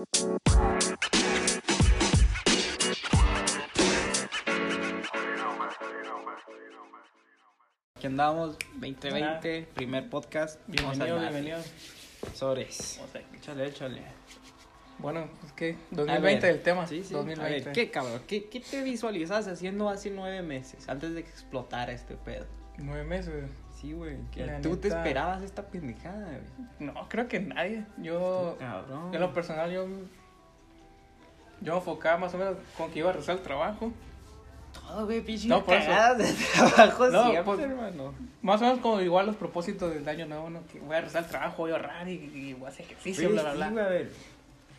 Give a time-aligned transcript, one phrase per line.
[0.00, 0.06] Aquí
[8.06, 10.58] andamos, 2020, primer podcast.
[10.66, 11.58] Bienvenido, bienvenido.
[12.32, 12.98] Sobres.
[13.04, 14.02] O sea, Échale, échale.
[14.98, 16.86] Bueno, es que A 2020 ver, el tema.
[16.86, 17.12] Sí, sí.
[17.12, 17.42] 2020.
[17.44, 18.22] A ver, ¿qué cabrón?
[18.26, 22.46] ¿Qué, ¿Qué te visualizas haciendo hace nueve meses antes de que explotara este pedo?
[22.78, 23.50] Nueve meses.
[23.80, 24.18] Sí, güey.
[24.30, 26.90] que La ¿Tú te neta- esperabas esta pendejada, güey?
[26.92, 27.84] No, creo que nadie.
[27.98, 29.14] Yo, Cabrón.
[29.14, 29.86] en lo personal, yo,
[31.60, 33.92] yo me enfocaba más o menos con que iba a rezar el trabajo.
[34.72, 35.90] Todo, güey, pinche No, por eso.
[35.90, 38.14] de trabajo No, siempre, pues- hermano.
[38.42, 40.60] Más o menos como igual los propósitos del año nuevo, ¿no?
[40.68, 43.28] Que voy a rezar el trabajo, voy a ahorrar y, y voy a hacer ejercicio,
[43.28, 43.70] Oye, bla, bla, sí, bla.
[43.70, 44.12] güey, a ver.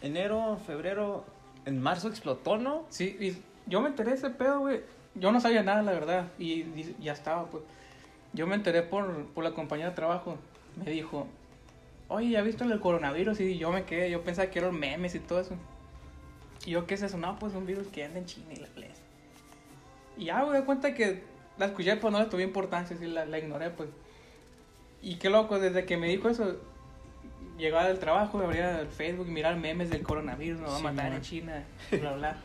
[0.01, 1.25] Enero, febrero,
[1.65, 2.85] en marzo explotó, ¿no?
[2.89, 3.37] Sí, y
[3.69, 4.81] yo me enteré de ese pedo, güey.
[5.13, 6.27] Yo no sabía nada, la verdad.
[6.39, 7.63] Y, y ya estaba, pues.
[8.33, 10.37] Yo me enteré por, por la compañía de trabajo.
[10.83, 11.27] Me dijo,
[12.07, 13.39] oye, ¿ya viste el coronavirus?
[13.41, 15.55] Y yo me quedé, yo pensaba que eran memes y todo eso.
[16.65, 17.17] Y yo, ¿qué es eso?
[17.17, 18.67] No, pues un virus que anda en China y la.
[20.17, 21.23] Y ya me di cuenta que
[21.57, 23.89] la escuché, pues no le tuve importancia, sí, la, la ignoré, pues.
[25.01, 26.57] Y qué loco, desde que me dijo eso,
[27.57, 31.05] llegaba del trabajo, abría el Facebook y mirar memes del coronavirus, nos va a matar
[31.05, 31.13] man.
[31.13, 32.37] en China, bla, bla.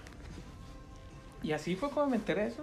[1.42, 2.62] Y así fue como me enteré eso.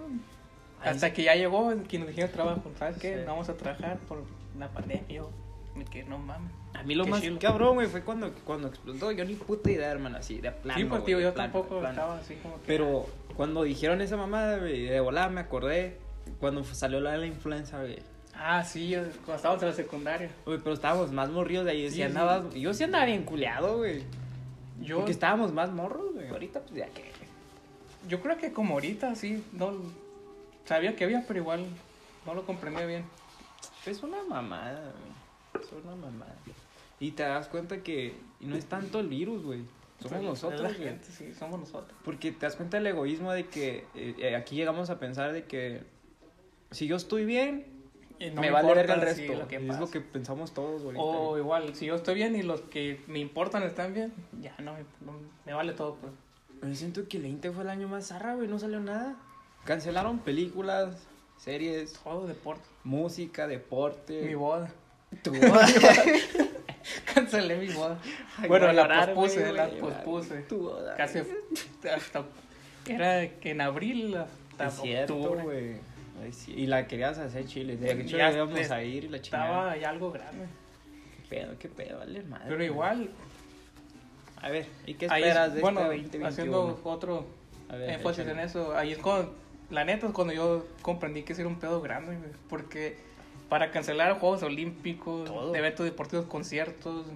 [0.84, 3.14] Hasta que ya llegó quien nos dijeron trabajo, ¿sabes qué?
[3.14, 3.20] Sí.
[3.24, 4.22] No vamos a trabajar por
[4.58, 5.04] la pandemia.
[5.08, 5.30] Yo
[5.74, 6.50] me quedé, no mames.
[6.74, 7.38] A mí lo Qué más chilo.
[7.38, 9.12] cabrón, güey, fue cuando, cuando explotó.
[9.12, 10.78] Yo ni puta idea, hermano, así, de plano.
[10.78, 12.62] sí, pues tío, de yo plano, tampoco estaba así como que.
[12.66, 15.98] Pero cuando dijeron esa mamada, güey, de volada me acordé.
[16.40, 17.98] Cuando salió la de la influenza, güey.
[18.34, 20.30] Ah, sí, yo, cuando estábamos en la secundaria.
[20.44, 21.82] Güey, pero estábamos más morridos de ahí.
[21.84, 22.02] Sí, Sí, sí.
[22.02, 24.02] andaba, Yo sí andaba bien culeado, güey.
[24.80, 26.28] Yo, Porque estábamos más morros, güey.
[26.28, 27.04] Ahorita, pues ya que.
[28.08, 29.72] yo creo que como ahorita, sí, no.
[30.64, 31.66] Sabía que había, pero igual
[32.26, 33.04] no lo comprendía bien.
[33.86, 34.92] Es una mamada,
[35.52, 35.64] güey.
[35.64, 36.34] Es una mamada.
[37.00, 39.60] Y te das cuenta que no es tanto el virus, güey.
[40.00, 40.74] Somos la nosotros, güey.
[40.88, 41.92] gente, sí, somos nosotros.
[42.04, 45.44] Porque te das cuenta del egoísmo de que eh, eh, aquí llegamos a pensar de
[45.44, 45.82] que
[46.70, 47.66] si yo estoy bien,
[48.34, 49.34] no me, vale verga el sí, resto.
[49.42, 49.80] lo que es pasa.
[49.80, 50.96] lo que pensamos todos, güey.
[50.98, 54.72] O igual, si yo estoy bien y los que me importan están bien, ya no,
[54.74, 56.12] me- no- me vale todo, pues.
[56.62, 58.48] Yo siento que el 20 fue el año más zarra, güey.
[58.48, 59.16] No salió nada.
[59.64, 61.06] Cancelaron películas,
[61.38, 62.62] series, Todo deporte.
[62.84, 64.22] música, deporte.
[64.22, 64.70] Mi boda.
[65.22, 65.66] Tu boda.
[67.14, 67.98] Cancelé mi boda.
[68.38, 70.40] Ay, bueno, la llorar, pospuse, güey, la pospuse.
[70.42, 70.96] Tu boda.
[70.96, 71.20] Casi
[71.94, 72.24] hasta.
[72.86, 75.76] Era que en abril hasta Es cierto, güey.
[76.48, 77.76] Y la querías hacer chile.
[77.76, 79.44] De hecho, Ya íbamos a ir y la chingada.
[79.46, 80.46] Estaba ya algo grande.
[81.16, 82.44] Qué pedo, qué pedo, vale madre.
[82.48, 83.08] Pero igual,
[84.42, 86.28] A ver, ¿y qué ahí esperas es- de bueno, este 2021?
[86.28, 87.26] haciendo otro
[87.70, 88.40] A ver, énfasis échale.
[88.42, 89.34] en eso, ahí es cuando,
[89.70, 92.96] la neta es cuando yo comprendí que ese era un pedo grande, güey, porque
[93.48, 95.54] para cancelar Juegos Olímpicos, Todo.
[95.54, 97.06] eventos deportivos, conciertos,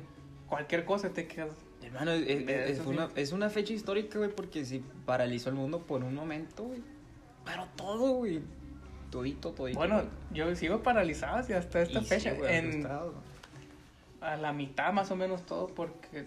[0.48, 1.50] cualquier cosa te quedas.
[1.82, 6.14] Hermano, es, una, es una fecha histórica, güey, porque si paralizó el mundo por un
[6.14, 6.82] momento, güey.
[7.44, 8.40] Pero todo, güey.
[9.10, 9.78] Todito, todito.
[9.78, 10.08] Bueno, güey.
[10.32, 12.86] yo sigo paralizado hasta esta Y sí, fecha, güey, en,
[14.20, 16.24] a la mitad más o menos todo, porque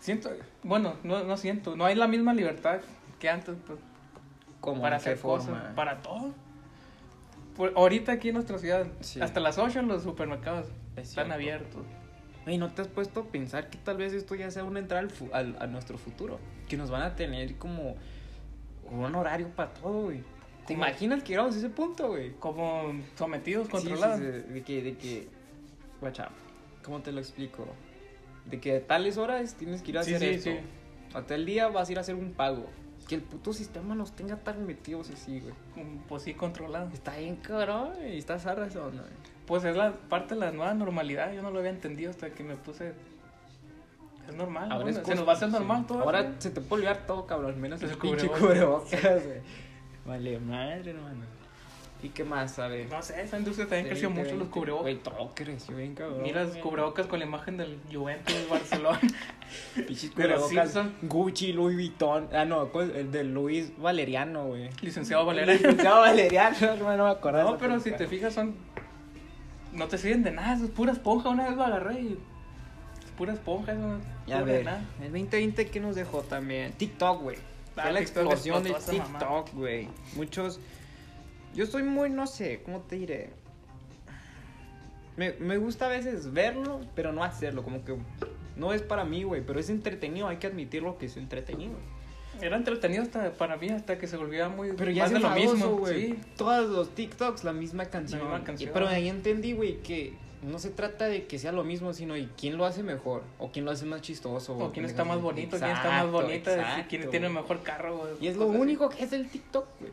[0.00, 0.30] siento,
[0.62, 2.80] bueno, no, no siento, no hay la misma libertad
[3.18, 3.78] que antes, pues,
[4.66, 4.82] ¿Cómo?
[4.82, 5.74] para ¿En qué hacer cosas, forma?
[5.74, 6.34] para todo.
[7.56, 9.20] Por- ahorita aquí en nuestra ciudad, Sí.
[9.20, 10.66] hasta las 8 los supermercados
[10.96, 11.32] Es están cierto.
[11.34, 11.82] abiertos.
[12.44, 15.08] Güey, ¿no te has puesto a pensar que tal vez esto ya sea una entrada
[15.08, 16.38] al al- a nuestro futuro?
[16.68, 17.96] Que nos van a tener como
[18.90, 20.18] un horario para todo, güey.
[20.66, 22.32] ¿Te Como- imaginas que llegamos a ese punto, güey?
[22.38, 24.18] Como sometidos, controlados.
[24.18, 25.28] sí, sí, de que, de que,
[26.00, 26.28] guacha,
[26.84, 27.66] ¿cómo te lo explico?
[28.44, 30.50] De que a tales horas tienes que ir a hacer sí, esto.
[30.50, 30.56] sí.
[31.16, 32.66] A tal día vas a ir a hacer un pago.
[33.08, 35.54] Que el puto sistema nos tenga tan metidos así, güey.
[35.76, 36.92] Mm, Pues sí, controlados.
[36.92, 39.36] Está bien cabrón, y está esa onda, güey.
[39.46, 41.32] Pues es la parte de la nueva normalidad.
[41.32, 42.94] Yo no lo había entendido hasta que me puse.
[44.28, 44.72] Es normal.
[44.72, 45.54] Ahora es se nos va a hacer sí.
[45.54, 46.00] normal todo.
[46.02, 47.60] Ahora se te puede olvidar todo, cabrón.
[47.60, 48.88] Menos el El pinche cubrebocas.
[48.90, 49.38] cubrebocas, güey.
[50.04, 51.24] Vale, madre, hermano.
[52.06, 52.88] ¿Y qué más, a ver?
[52.88, 54.52] No sé, esa industria también De creció 20, mucho los 20.
[54.54, 54.82] cubrebocas.
[54.82, 56.22] Güey, todo creció bien, cabrón.
[56.22, 59.00] Mira los cubrebocas con la imagen del Juventus de Barcelona.
[59.74, 60.48] De los cubrebocas.
[60.48, 60.94] Simpson.
[61.02, 62.28] Gucci, Louis Vuitton.
[62.32, 64.70] Ah, no, el de Luis Valeriano, güey.
[64.82, 65.52] Licenciado Valera.
[65.52, 67.50] Licenciado Valeriano, hermano, no me acordaba.
[67.50, 68.54] No, pero si te fijas, son.
[69.72, 71.28] No te sirven de nada, eso es pura esponja.
[71.28, 72.18] Una vez lo agarré y.
[73.04, 74.78] Es pura esponja, eso no sirve de ver, nada.
[75.00, 76.72] el 2020 que nos dejó también.
[76.74, 77.36] TikTok, güey.
[77.74, 78.74] Fue la TikTok explosión de.
[78.74, 79.88] TikTok, güey.
[80.14, 80.60] Muchos.
[81.56, 83.30] Yo soy muy, no sé, ¿cómo te diré?
[85.16, 87.62] Me, me gusta a veces verlo, pero no hacerlo.
[87.62, 87.96] Como que
[88.56, 89.40] no es para mí, güey.
[89.40, 91.72] Pero es entretenido, hay que admitirlo que es entretenido.
[92.42, 94.72] Era entretenido hasta para mí, hasta que se volvía muy.
[94.76, 96.08] Pero ya más es de lo mismo, güey.
[96.08, 96.18] Sí.
[96.36, 98.20] Todos los TikToks, la misma canción.
[98.20, 98.70] misma canción.
[98.74, 100.12] Pero ahí entendí, güey, que
[100.42, 103.50] no se trata de que sea lo mismo, sino de quién lo hace mejor, o
[103.50, 104.58] quién lo hace más chistoso.
[104.58, 107.96] O quién está más bonito, quién está más bonita, exacto, quién tiene el mejor carro,
[107.96, 108.12] güey.
[108.20, 109.92] Y es lo único que es el TikTok, güey.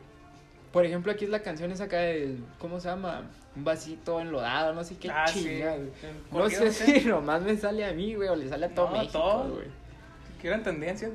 [0.74, 3.22] Por ejemplo, aquí es la canción esa acá del, ¿cómo se llama?
[3.54, 5.60] Un vasito enlodado, no sé qué Ah, sí.
[6.32, 8.96] No sé si nomás me sale a mí, güey, o le sale a todo No,
[8.98, 9.54] México, todo.
[9.54, 9.66] güey.
[10.42, 11.12] Que eran tendencias.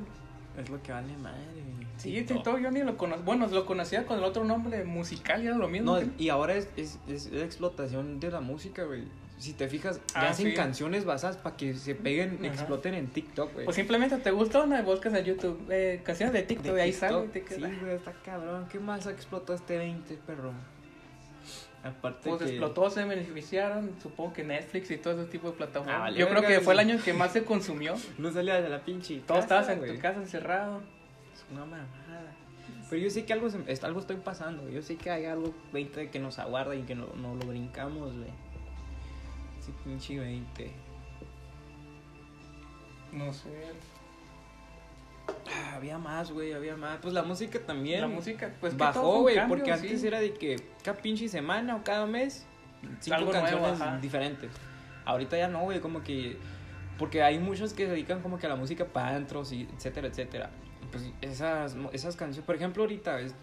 [0.58, 1.36] Es lo que vale madre,
[1.76, 1.86] güey.
[1.98, 3.22] Sí, TikTok yo ni lo conocía.
[3.22, 6.00] Bueno, lo conocía con el otro nombre musical y era lo mismo.
[6.00, 9.04] No, y ahora es, es, es la explotación de la música, güey.
[9.40, 10.54] Si te fijas, Ah, ya hacen sí.
[10.54, 12.46] canciones basadas para que se peguen, Ajá.
[12.46, 13.64] exploten en TikTok, güey.
[13.64, 16.92] Pues simplemente te gusta una, buscas en YouTube, eh, canciones de TikTok, De y ahí
[16.92, 17.24] sale.
[17.24, 17.68] y te Sí, queda.
[17.80, 18.66] güey, está cabrón.
[18.70, 20.52] ¿Qué más explotó este 20, perro?
[21.82, 22.48] Aparte Pues que...
[22.50, 26.10] explotó, se beneficiaron, supongo que Netflix y todo ese tipo de plataformas.
[26.10, 27.94] Ah, Yo creo que fue el año que más se consumió.
[28.18, 30.82] No salías de la pinche casa, estabas en tu casa encerrado.
[31.32, 31.86] Es una mamada.
[32.90, 34.68] Pero yo sé que algo, se- algo estoy pasando.
[34.68, 38.14] Yo sé que hay algo 20 que nos aguarda y que no, no lo brincamos,
[38.14, 38.28] güey.
[39.84, 40.72] Pinche 20.
[43.12, 43.48] No sé.
[45.28, 46.98] Ah, había más, güey, había más.
[47.00, 48.00] Pues la música también.
[48.00, 52.06] La música, pues bajó, güey, porque antes era de que cada pinche semana o cada
[52.06, 52.46] mes
[53.00, 53.98] cinco Algo nuevo, canciones ajá.
[53.98, 54.50] diferentes.
[55.04, 56.36] Ahorita ya no, güey, como que
[56.98, 60.08] porque hay muchos que se dedican como que a la música para antros y etcétera,
[60.08, 60.50] etcétera.
[60.90, 63.34] Pues esas esas canciones, por ejemplo, ahorita es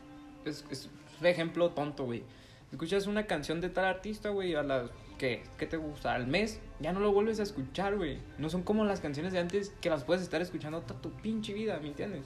[0.46, 0.90] es, es
[1.20, 2.24] un ejemplo tonto, güey.
[2.72, 6.14] Escuchas una canción de tal artista, güey, a las que ¿qué te gusta?
[6.14, 8.20] Al mes ya no lo vuelves a escuchar, güey.
[8.38, 11.54] No son como las canciones de antes que las puedes estar escuchando toda tu pinche
[11.54, 12.24] vida, ¿me entiendes?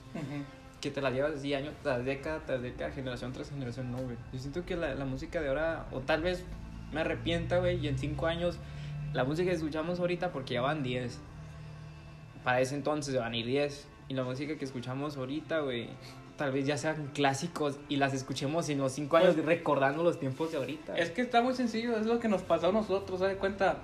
[0.80, 4.16] Que te la llevas así año tras década tras década, generación tras generación, no, güey.
[4.32, 6.44] Yo siento que la, la música de ahora, o tal vez
[6.92, 8.58] me arrepienta, güey, y en cinco años,
[9.12, 11.18] la música que escuchamos ahorita, porque ya van 10.
[12.44, 13.88] Para ese entonces van a ir 10.
[14.08, 15.88] Y la música que escuchamos ahorita, güey,
[16.36, 20.18] tal vez ya sean clásicos y las escuchemos en los cinco años Pues- recordando los
[20.18, 20.96] tiempos de ahorita.
[20.96, 23.78] Es que está muy sencillo, es lo que nos pasó a nosotros, ¿sabes cuenta?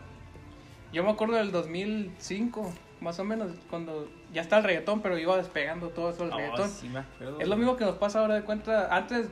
[0.93, 5.37] Yo me acuerdo del 2005, más o menos, cuando ya está el reggaetón, pero iba
[5.37, 6.71] despegando todo eso el Oh, reggaetón.
[6.71, 8.95] sí me acuerdo, Es lo mismo que nos pasa ahora de cuenta.
[8.95, 9.29] Antes,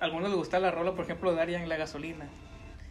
[0.00, 2.26] a algunos les gustaba la rola, por ejemplo, de Arian la gasolina.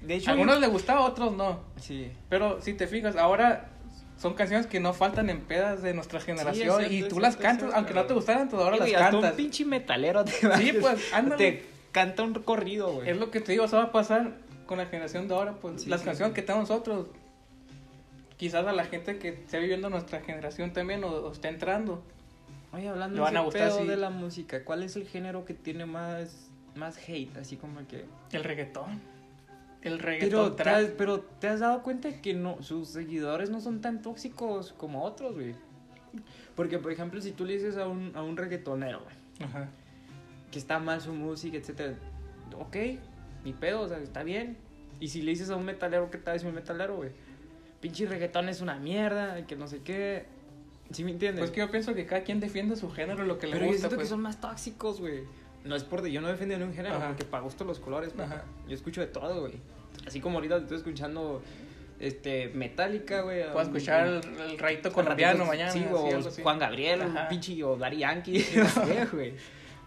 [0.02, 1.60] De hecho, A algunos yo- les gustaba, a otros no.
[1.78, 2.12] Sí.
[2.30, 3.70] Pero si te fijas, ahora
[4.18, 7.36] son canciones que no faltan en pedas de nuestra generación cierto, y tú cierto, las
[7.36, 9.32] cantas, cierto, aunque no te gustaran, tú ahora Sí, las güey, hasta cantas.
[9.32, 11.38] un pinche metalero te va Sí, pues, ándale.
[11.52, 13.10] Te canta un corrido, güey.
[13.10, 14.34] Es lo que te digo, eso va a pasar
[14.66, 16.36] con la generación de ahora, pues Sí, las sí, canciones sí.
[16.36, 17.08] que tenemos nosotros,
[18.38, 22.02] quizás a la gente que esté viviendo nuestra generación también o, o está entrando.
[22.74, 23.88] Oye, hablando van a gustar, pedo sí.
[23.88, 27.38] de la música, ¿cuál es el género que tiene más, más hate?
[27.38, 28.06] Así como que...
[28.32, 29.02] El reggaetón.
[29.86, 30.76] El Pero reggaetón te, trap.
[30.76, 35.04] has, pero te has dado cuenta que no, sus seguidores no son tan tóxicos como
[35.04, 35.56] otros, güey.
[36.56, 39.16] Porque, por ejemplo, si tú le dices a un, a un reggaetonero, güey,
[39.48, 39.70] Ajá.
[40.52, 41.96] que está mal su música, etcétera,
[42.58, 42.76] ok,
[43.44, 44.58] mi pedo, o sea, está bien.
[45.00, 47.12] Y si le dices a un metalero, ¿qué tal es un metalero, güey?
[47.82, 50.26] Pinche reggaetón es una mierda, que no sé qué.
[50.92, 51.42] ¿Sí me entiendes?
[51.42, 53.72] Pues que yo pienso que cada quien defiende su género, lo que le Pero yo
[53.72, 53.82] gusta.
[53.90, 54.08] siento pues.
[54.08, 55.24] que son más tóxicos, güey.
[55.66, 56.02] No es por...
[56.02, 57.08] de- Yo no defiendo ningún género, Ajá.
[57.10, 58.44] porque para gusto los colores, papá.
[58.68, 59.54] Yo escucho de todo, güey.
[60.08, 61.42] Así como ahorita estoy escuchando,
[62.00, 63.44] este, Metallica, güey.
[63.52, 64.22] Puedo escuchar el,
[64.52, 65.72] el rayito colombiano mañana.
[65.72, 66.42] Sí, o así.
[66.44, 67.28] Juan Gabriel, Ajá.
[67.30, 69.34] pinche o Daddy Yankee, no sé, güey.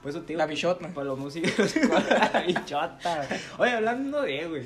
[0.03, 0.89] Por eso te digo La bichota.
[0.89, 1.75] Para los músicos,
[2.33, 3.29] la bichota.
[3.59, 4.63] Oye, hablando de, güey.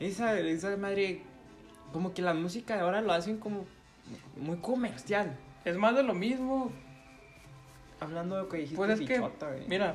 [0.00, 1.22] Esa, esa madre,
[1.92, 3.64] como que la música de ahora lo hacen como
[4.36, 5.36] muy comercial.
[5.64, 6.72] Es más de lo mismo.
[8.00, 9.66] Hablando de lo que dijiste, Pues es que, bichota, güey.
[9.68, 9.94] mira.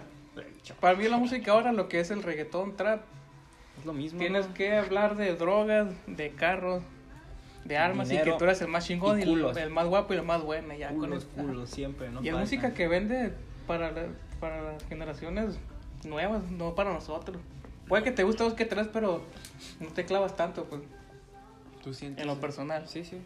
[0.80, 3.02] Para mí la música ahora, lo que es el reggaetón trap,
[3.80, 4.20] Es lo mismo.
[4.20, 4.54] tienes ¿no?
[4.54, 6.84] que hablar de drogas, de carros,
[7.66, 10.18] de armas y que tú eres el más chingón y y, el, más guapo y
[10.18, 10.74] el más bueno.
[10.74, 12.24] Ya con culos, siempre, ¿no?
[12.24, 13.34] y es música que vende
[13.68, 14.08] para, la-
[14.40, 15.58] para las generaciones
[16.06, 17.38] nuevas, no para nosotros.
[17.88, 19.22] Puede que te guste dos que tres, pero
[19.80, 20.82] no te clavas tanto, pues,
[21.84, 22.22] Tú sientes.
[22.22, 22.88] en lo personal.
[22.88, 23.18] Sí, sí.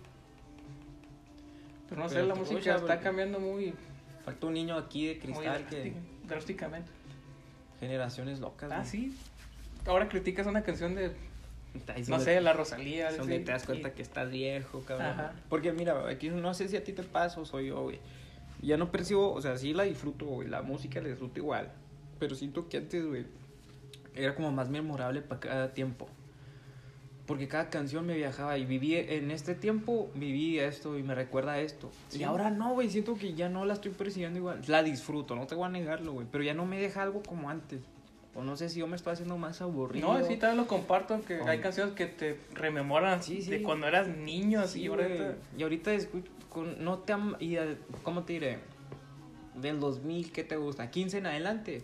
[1.89, 3.73] Pero no sé, la música está cambiando muy,
[4.23, 5.75] Falta un niño aquí de cristal que.
[5.83, 6.91] drástica- drásticamente.
[7.81, 8.71] Generaciones locas.
[8.71, 8.87] Ah, güey.
[8.87, 9.17] sí.
[9.85, 11.11] Ahora criticas una canción de,
[12.07, 13.09] no sé, la Rosalía.
[13.09, 15.07] es donde sí, te das cuenta que estás viejo, cabrón.
[15.07, 15.33] Ajá.
[15.49, 17.99] Porque mira, aquí no sé si a ti te pasa o soy yo, güey.
[18.61, 20.47] Ya no percibo, o sea, sí la disfruto, güey.
[20.47, 21.71] La música la disfruto igual.
[22.19, 23.25] Pero siento que antes, güey,
[24.15, 26.07] era como más memorable para cada tiempo.
[27.31, 31.53] Porque cada canción me viajaba y viví en este tiempo, viví esto y me recuerda
[31.53, 31.89] a esto.
[32.09, 32.19] Sí.
[32.19, 34.59] Y ahora no, güey, siento que ya no la estoy percibiendo igual.
[34.67, 36.27] La disfruto, no te voy a negarlo, güey.
[36.29, 37.79] Pero ya no me deja algo como antes.
[38.35, 40.11] O no sé si yo me estoy haciendo más aburrido.
[40.11, 41.47] No, sí, también lo comparto, que Oh.
[41.47, 43.49] hay canciones que te rememoran Sí, sí.
[43.49, 45.35] de cuando eras niño, así, Sí, ahorita.
[45.57, 48.57] Y ahorita escucho, con, no te am- y eh, ¿cómo te diré?
[49.55, 50.91] Del 2000, ¿qué te gusta?
[50.91, 51.81] 15 en adelante.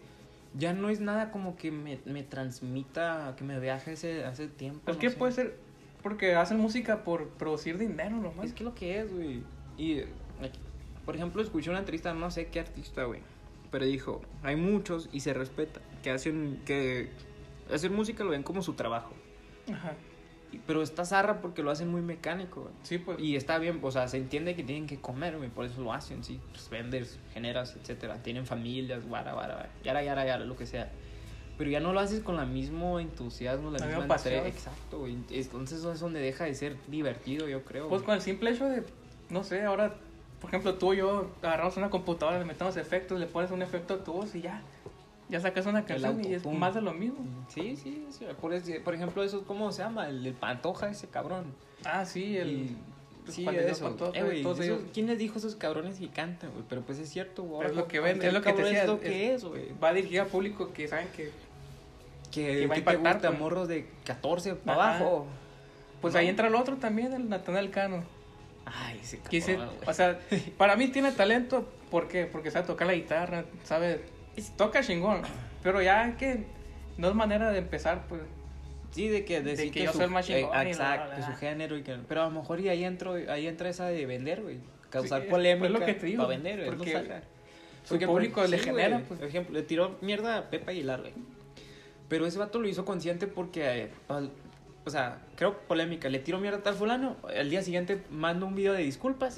[0.58, 4.82] Ya no es nada como que me, me transmita, que me viaje ese, ese tiempo.
[4.86, 5.18] Pues no que sé.
[5.18, 5.58] puede ser,
[6.02, 8.48] porque hacen música por producir dinero nomás.
[8.48, 9.44] Es que lo que es, güey.
[9.78, 10.02] Y,
[11.06, 13.22] por ejemplo, escuché una entrevista, no sé qué artista, güey.
[13.72, 17.10] Pero dijo, hay muchos y se respeta que hacen, que
[17.72, 19.14] hacer música lo ven como su trabajo.
[19.72, 19.94] Ajá.
[20.66, 22.74] Pero está zarra porque lo hacen muy mecánico, güey.
[22.84, 23.20] Sí, pues.
[23.20, 25.94] Y está bien, o sea, se entiende que tienen que comer, güey, por eso lo
[25.94, 26.40] hacen, sí.
[26.52, 28.22] Pues vendes, generas, etcétera.
[28.24, 30.90] Tienen familias, guara, guara, guara, yara, yara, yara, lo que sea.
[31.58, 34.46] Pero ya no lo haces con la mismo entusiasmo, la, La misma pasión.
[34.46, 35.18] Exacto, güey.
[35.32, 37.90] Entonces eso es donde deja de ser divertido, yo creo.
[37.90, 38.06] Pues güey.
[38.06, 38.84] con el simple hecho de,
[39.30, 39.96] no sé, ahora,
[40.40, 43.96] por ejemplo, tú y yo agarramos una computadora, le metemos efectos, le pones un efecto
[43.96, 44.62] a tu voz y ya.
[45.30, 47.18] Ya sacas una canción y es más de lo mismo.
[47.50, 48.26] Sí, sí, sí.
[48.40, 50.08] Por, ese- por ejemplo, eso, ¿cómo se llama?
[50.08, 51.46] El, el Pantoja, ese cabrón.
[51.84, 52.50] Ah, sí, el.
[52.50, 52.78] Y-
[53.28, 53.84] el sí, eso.
[53.86, 54.80] Pantoja, Eh, eso-.
[54.94, 56.64] ¿Quién les dijo esos cabrones que cantan, güey?
[56.70, 57.68] Pero pues es cierto, güey.
[57.68, 59.66] Es lo que ven, es lo que te decía, Es lo que es, güey.
[59.84, 61.32] Va dirigido a público que saben que.
[62.32, 63.40] Que, que va a que te impactar, gusta, pues.
[63.40, 64.98] morros de 14 para Ajá.
[65.00, 65.28] abajo.
[66.02, 66.20] Pues No.
[66.22, 68.04] ahí entra el otro también, el Nathaniel Cano.
[68.66, 69.90] Ay, ese cabrón, güey.
[69.90, 70.20] o sea,
[70.58, 72.26] para mí tiene talento, ¿por qué?
[72.26, 74.02] Porque sabe tocar la guitarra, sabe,
[74.56, 75.22] toca chingón,
[75.64, 76.46] pero ya que
[76.98, 78.22] no es manera de empezar, pues,
[78.92, 81.78] Sí, de que, decir que yo soy el más chingón y exacto, de su género.
[81.78, 84.58] Y que, pero a lo mejor y ahí, entro, ahí entra esa de vender, güey.
[84.90, 86.70] Causar Sí, polémica pues lo que te digo, para vender, güey.
[86.78, 87.22] porque no saca.
[87.84, 89.04] su público le sí, genera, güey.
[89.08, 89.20] pues.
[89.20, 91.14] Por ejemplo, le tiró mierda a Pepe Aguilar, güey.
[92.08, 94.32] Pero ese vato lo hizo consciente porque, eh, al-
[94.86, 96.08] o sea, creo polémica.
[96.10, 97.18] Le tiró mierda a tal fulano.
[97.38, 99.38] Al día siguiente mando un video de disculpas.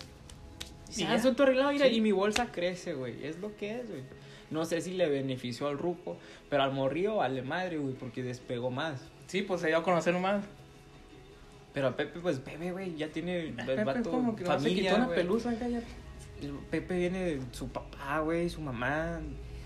[0.96, 1.16] Y Y ya, ya.
[1.16, 1.96] asunto arreglado, mira, Sí.
[1.96, 3.26] y mi bolsa crece, güey.
[3.26, 4.04] Es lo que es, güey.
[4.52, 6.18] No sé si le benefició al ruco,
[6.50, 9.02] pero al morrío vale madre, güey, porque despegó más.
[9.28, 10.44] sí, pues se dio a conocer más.
[11.74, 14.58] Pero a Pepe, pues Pepe, güey, ya tiene el Pepe vato como que no se
[14.58, 15.54] familia, quitó una pelusa
[16.72, 19.20] Pepe viene de su papá, güey, su mamá.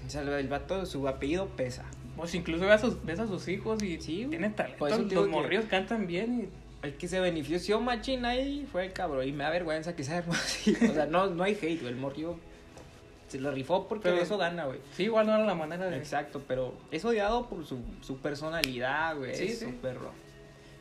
[0.05, 1.85] O sea, el vato, su apellido pesa.
[2.17, 4.87] Pues incluso ves a sus, ves a sus hijos y Sí, tiene talento.
[5.15, 9.27] Los morrillos cantan bien y El que se benefició machín ahí fue el cabrón.
[9.27, 10.91] Y me da vergüenza que sea hermosillo.
[10.91, 11.93] O sea, no, no hay hate, güey.
[11.93, 12.37] El morrillo
[13.33, 14.79] se lo rifó porque Pero- de eso gana, güey.
[14.93, 15.97] sí, igual no era la manera de...
[15.97, 19.35] Exacto, pero es odiado por su, su personalidad, güey.
[19.35, 19.77] Sí, es sí.
[19.81, 20.11] perro.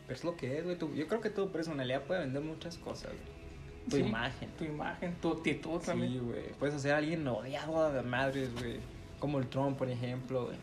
[0.07, 0.77] Pero es lo que es, güey.
[0.97, 3.43] Yo creo que tu personalidad puede vender muchas cosas, güey.
[3.89, 4.49] Tu Sí, imagen.
[4.59, 6.13] Tu imagen, tu actitud también.
[6.13, 6.53] Sí, güey.
[6.59, 8.77] Puedes hacer a alguien odiado a madres, güey.
[9.19, 10.57] Como el Trump, por ejemplo, güey.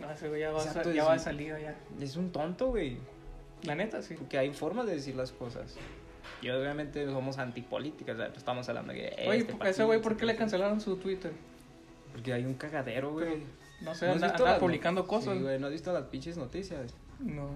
[0.00, 1.76] No, ese güey ya va, a Exacto, sa- ya va de salida ya.
[2.00, 2.98] Es un tonto, güey.
[3.62, 4.14] La neta, sí.
[4.14, 5.76] Porque hay formas de decir las cosas.
[6.42, 9.98] Y obviamente somos antipolíticas, o sea, pues estamos hablando de que Oye, este ese güey,
[9.98, 11.32] este ¿por qué le cancelaron su Twitter?
[12.12, 13.42] Porque hay un cagadero, güey.
[13.80, 15.36] No sé, ¿No anda, visto anda las no- publicando cosas.
[15.36, 16.94] Sí, güey, no has visto las pinches noticias.
[17.20, 17.50] no.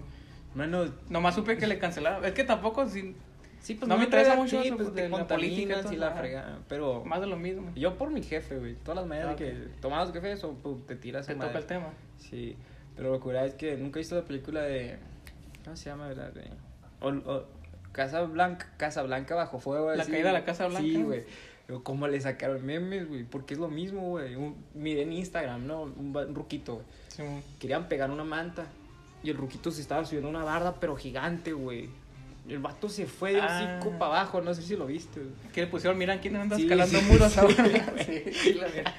[0.55, 2.25] Mano, Nomás supe que le cancelaron.
[2.25, 3.17] Es que tampoco, sí,
[3.61, 6.11] sí, pues No me interesa mucho sí, eso, pues, pues, de la política y la
[6.11, 6.59] fregada.
[6.69, 7.73] Pero más de lo mismo.
[7.75, 8.75] yo por mi jefe, güey.
[8.75, 11.59] Todas las mañanas Ah, que tomamos café, eso, pum, te tiras Te toca madre.
[11.61, 11.87] el tema.
[12.19, 12.55] Sí,
[12.95, 14.99] pero lo que es que nunca he visto la película de.
[15.65, 16.33] ¿Cómo se llama, verdad?
[17.01, 17.47] O, o-
[17.93, 19.95] Casa Blanca, Casa Blanca bajo fuego.
[19.95, 20.13] La así.
[20.13, 20.83] caída de la Casa Blanca.
[20.83, 21.25] Sí, güey.
[21.85, 23.25] ¿Cómo le sacaron memes, güey?
[23.25, 24.37] Porque es lo mismo, güey.
[24.75, 25.83] Miren en Instagram, ¿no?
[25.83, 26.87] Un, ruquito, güey.
[27.09, 27.23] Sí,
[27.59, 28.67] Querían pegar una manta.
[29.23, 31.89] Y el ruquito se estaba subiendo una barda, pero gigante, güey.
[32.49, 33.79] El vato se fue de Ah.
[33.79, 35.33] hocico para abajo, no sé si lo viste, güey.
[35.53, 37.55] que le pusieron, miran quién anda Sí, escalando sí, muros sí, ahora.
[38.05, 38.95] sí, sí, la verdad.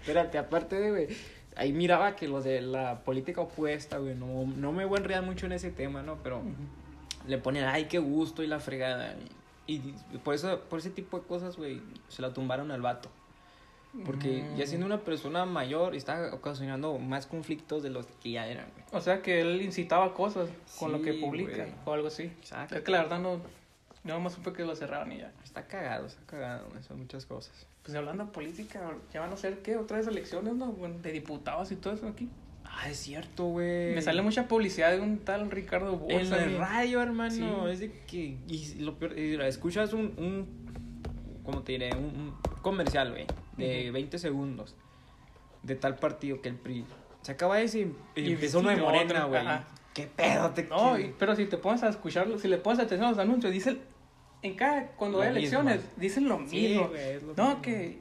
[0.00, 1.08] Espérate, aparte de, güey,
[1.56, 5.24] ahí miraba que los de la política opuesta, güey, no, no me voy a enredar
[5.24, 6.18] mucho en ese tema, ¿no?
[6.22, 6.40] Pero
[7.26, 9.14] le ponen, ay, qué gusto y la fregada.
[9.66, 9.74] Y,
[10.12, 13.08] y por eso, por ese tipo de cosas, güey, se la tumbaron al vato.
[14.06, 14.56] Porque Mm.
[14.56, 18.84] ya siendo una persona mayor, está ocasionando más conflictos de los que ya eran, güey.
[18.92, 20.48] O sea que él incitaba cosas
[20.78, 21.72] con lo que Sí, publica güey.
[21.84, 22.22] o algo así.
[22.24, 22.74] Exacto.
[22.76, 23.40] Es que la verdad no.
[24.04, 25.30] Yo nomás supe que lo cerraron y ya.
[25.44, 27.52] Está cagado, está cagado, güey, son muchas cosas.
[27.84, 28.80] Pues hablando de política,
[29.12, 29.76] ya van a ser, ¿qué?
[29.76, 30.72] Otra vez elecciones, ¿no?
[30.72, 32.30] Bueno, de diputados y todo eso aquí.
[32.74, 33.94] Ah, es cierto, güey.
[33.94, 36.42] Me sale mucha publicidad de un tal Ricardo Bolsa.
[36.42, 37.30] En la radio, hermano.
[37.66, 37.70] Sí.
[37.70, 38.38] Es de que.
[38.48, 40.12] Y lo peor, escuchas un.
[40.16, 41.90] un ¿Cómo te diré?
[41.94, 43.26] Un, un comercial, güey.
[43.56, 43.92] De Ujú.
[43.94, 44.74] 20 segundos.
[45.62, 46.84] De tal partido que el PRI.
[47.22, 49.42] Se acaba ese y, y empezó uno de Morena, güey.
[49.94, 53.06] ¿Qué pedo te No, y- pero si te pones a escucharlo, si le pones atención
[53.08, 53.78] a los anuncios, dicen,
[54.40, 56.90] en cada, cuando Lo hay elecciones, dicen lo mismo.
[56.90, 57.62] lo no, mismo.
[57.62, 57.98] que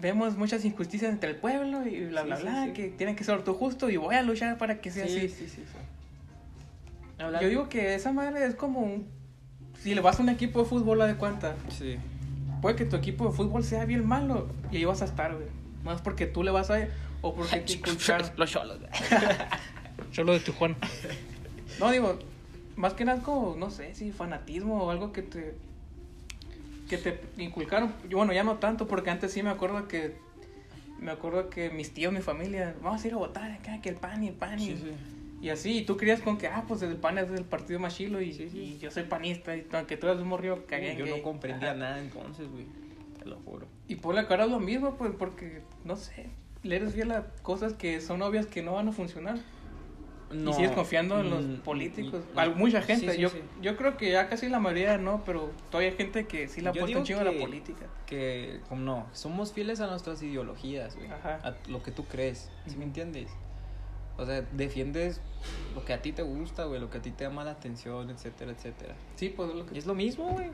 [0.00, 2.72] vemos muchas injusticias entre el pueblo y bla, Sí, bla, sí, bla, sí.
[2.72, 5.28] que tiene que ser todo justo y voy a luchar para que sea Sí, así.
[5.28, 5.62] sí, sí, sí.
[7.18, 9.08] Yo digo que esa madre es como un...
[9.80, 11.54] Si le vas a un equipo de fútbol, ¿a de cuenta?
[11.68, 11.96] Sí.
[12.62, 15.48] Puede que tu equipo de fútbol sea bien malo y ahí vas a estar, güey.
[15.84, 16.86] Más porque tú le vas a...
[17.22, 18.30] O porque inculcaron.
[18.36, 18.90] Los cholos, güey.
[20.12, 20.76] Solo de Tijuana.
[21.80, 22.18] No, digo,
[22.76, 25.54] más que nada como, no sé, si fanatismo o algo que te.
[26.88, 27.92] Que te inculcaron.
[28.10, 30.16] Bueno, ya no tanto, porque antes sí me acuerdo que.
[30.98, 33.94] Me acuerdo que mis tíos, mi familia, vamos a ir a votar acá, que el
[33.94, 34.58] pan y el pan.
[34.58, 34.90] y, Sí, sí.
[35.40, 37.96] Y así, y tú creías con que, ah, pues el PAN es del partido más
[37.96, 40.96] chilo y, Sí, y yo soy panista, y aunque tú eres un morrillo cagué.
[40.96, 42.66] Yo no comprendía nada entonces, güey.
[43.18, 43.66] Te lo juro.
[43.86, 46.30] Y por la cara es lo mismo, pues, porque, no sé,
[46.64, 49.38] le eres fiel a cosas que son obvias que no van a funcionar.
[50.30, 52.22] Y sigues confiando en los mm, políticos.
[52.56, 53.38] mucha gente, sí, yo, sí.
[53.62, 56.70] yo creo que ya casi la mayoría no, pero todavía hay gente que sí la
[56.70, 57.86] apuesta un chingo a la política.
[58.06, 61.08] Que, como no, somos fieles a nuestras ideologías, güey.
[61.10, 63.30] A lo que tú crees, ¿sí me entiendes?
[64.18, 65.20] O sea, defiendes
[65.74, 68.10] lo que a ti te gusta, güey, lo que a ti te llama la atención,
[68.10, 68.94] etcétera, etcétera.
[69.16, 70.50] Sí, pues es lo, que- es lo mismo, güey.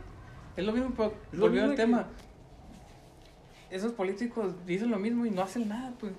[0.57, 2.07] es lo mismo, pero volviendo al que- tema.
[3.71, 6.13] Esos políticos dicen lo mismo y no hacen nada, pues.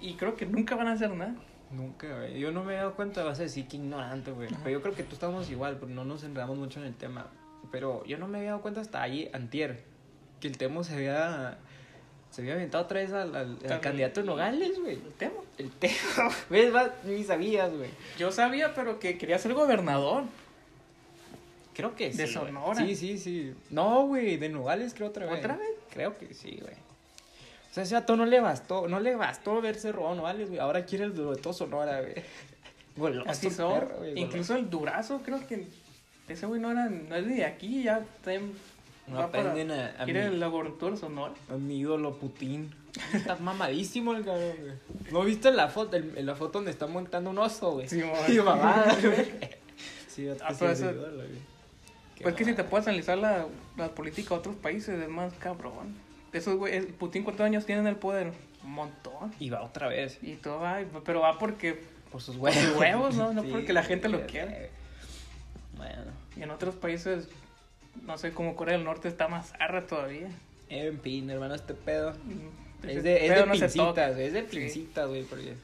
[0.00, 1.34] Y creo que nunca van a hacer nada.
[1.70, 2.38] Nunca, güey.
[2.38, 4.48] Yo no me he dado cuenta, vas a decir que ignorante, güey.
[4.62, 7.26] Pero yo creo que tú estamos igual, pero no nos enredamos mucho en el tema.
[7.72, 9.82] Pero yo no me había dado cuenta hasta ahí, antier,
[10.40, 11.58] que el tema se había...
[12.30, 14.94] Se había aventado otra vez al, al- al candidato Nogales, güey.
[14.96, 15.34] El tema.
[15.56, 15.94] El tema,
[16.50, 16.74] ¿ves?
[16.74, 17.88] Va, Ni sabías, güey.
[18.18, 20.24] Yo sabía, pero que quería ser gobernador.
[21.74, 22.18] Creo que sí.
[22.18, 22.26] De.
[22.26, 22.74] Sonora.
[22.84, 23.54] Sí, sí, sí.
[23.70, 25.38] No, güey, de Nogales creo otra vez.
[25.38, 25.68] ¿Otra vez?
[25.90, 26.74] Creo que sí, güey.
[27.76, 30.58] O sea, ese vato no le bastó, no le bastó verse robado Nogales, güey.
[30.58, 32.14] Ahora quiere el de todo Sonora, güey.
[32.96, 33.80] Goloso, Así son.
[33.80, 35.66] perro, güey, Incluso el Durazo, creo que
[36.26, 38.52] ese güey no, era, no es de aquí, ya está en-
[39.06, 41.34] No para- aprenden a, a, quiere mi, la de Sonora.
[41.50, 42.74] a mi ídolo Putin.
[43.12, 45.12] Está mamadísimo el cabrón, güey.
[45.12, 47.90] ¿No viste la foto, el- la foto donde está montando un oso, güey?
[47.90, 48.00] Sí.
[48.28, 49.26] Y mamada, güey.
[50.08, 51.28] Sí, Ah, sí, pero sí, eso- ídolo, güey.
[52.14, 55.34] Qué Pues que si te puedes analizar la, la política de otros países, es más
[55.34, 56.05] cabrón.
[56.32, 58.32] Esos güey, Putin, ¿cuántos años tiene en el poder?
[58.64, 59.32] Un montón.
[59.38, 60.18] Y va otra vez.
[60.22, 61.80] Y todo va, pero va porque
[62.10, 62.64] Por sus Por huevos.
[62.64, 63.32] sus huevos, ¿no?
[63.32, 64.70] No porque la gente lo quiere.
[65.76, 66.12] Bueno.
[66.36, 67.28] y en otros países,
[68.06, 70.28] no sé, como Corea del Norte está más arra todavía.
[70.68, 72.14] En fin, hermano, este pedo.
[72.82, 75.54] Ese Es de, es de no pincitas, güey, es de pincitas, güey, porque...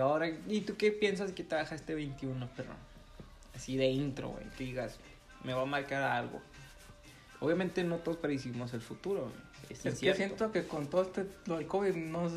[0.00, 2.72] Ahora, ¿y tú qué piensas que te baja este 21, perro?
[3.54, 4.98] Así de intro, güey, que digas,
[5.44, 6.40] me va a marcar algo.
[7.42, 9.32] Obviamente no todos predicimos el futuro.
[9.68, 12.30] Es, Es que siento que con todo este, lo del COVID, no,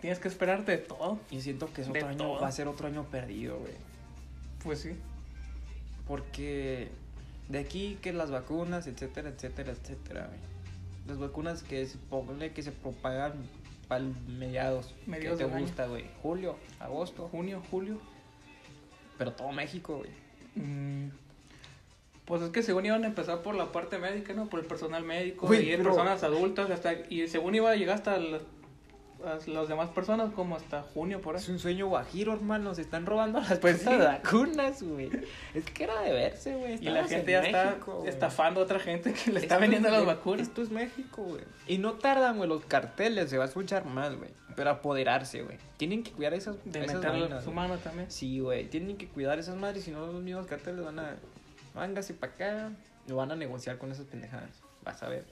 [0.00, 1.20] tienes que esperarte de todo.
[1.30, 2.40] Y siento que es otro año, todo.
[2.40, 3.74] va a ser otro año perdido, güey.
[4.62, 4.96] Pues sí.
[6.06, 6.88] Porque
[7.48, 10.40] de aquí que las vacunas, etcétera, etcétera, etcétera, güey.
[11.06, 11.98] Las vacunas que se
[12.54, 13.34] que se propagan
[13.88, 14.94] para mediados.
[15.06, 15.60] Mediados ¿Qué te año.
[15.60, 16.06] gusta, güey?
[16.22, 17.28] Julio, agosto.
[17.28, 17.98] Junio, julio.
[19.18, 20.10] Pero todo México, güey.
[20.56, 21.10] Mm,
[22.26, 24.48] Pues es que según iban a empezar por la parte médica, ¿no?
[24.48, 27.94] Por el personal médico Güey, y pero- personas adultas hasta y según iba a llegar
[27.96, 28.42] hasta las,
[29.46, 31.54] las- demás personas como hasta junio por Es ahí.
[31.54, 32.74] un sueño guajiro, hermano.
[32.74, 33.86] Se están robando las Pues sí.
[33.96, 35.08] vacunas, güey.
[35.54, 36.74] Es que era de verse, güey.
[36.80, 38.08] Y la gente en ya está México, güey.
[38.08, 40.48] estafando a otra gente que le está vendiendo es las vacunas.
[40.48, 41.42] Esto es México, güey.
[41.68, 44.30] Y no tardan, güey, los carteles, se va a escuchar mal, güey.
[44.56, 45.58] Pero apoderarse, güey.
[45.76, 47.52] Tienen que cuidar esas, De esas meter a vainas, los güey.
[47.52, 48.10] humanos también.
[48.10, 48.68] Sí, güey.
[48.68, 51.16] Tienen que cuidar esas madres, si no los mismos carteles van a...
[51.76, 52.70] Vángase para acá.
[53.06, 54.50] No van a negociar con esas pendejadas.
[54.84, 55.24] Vas a ver.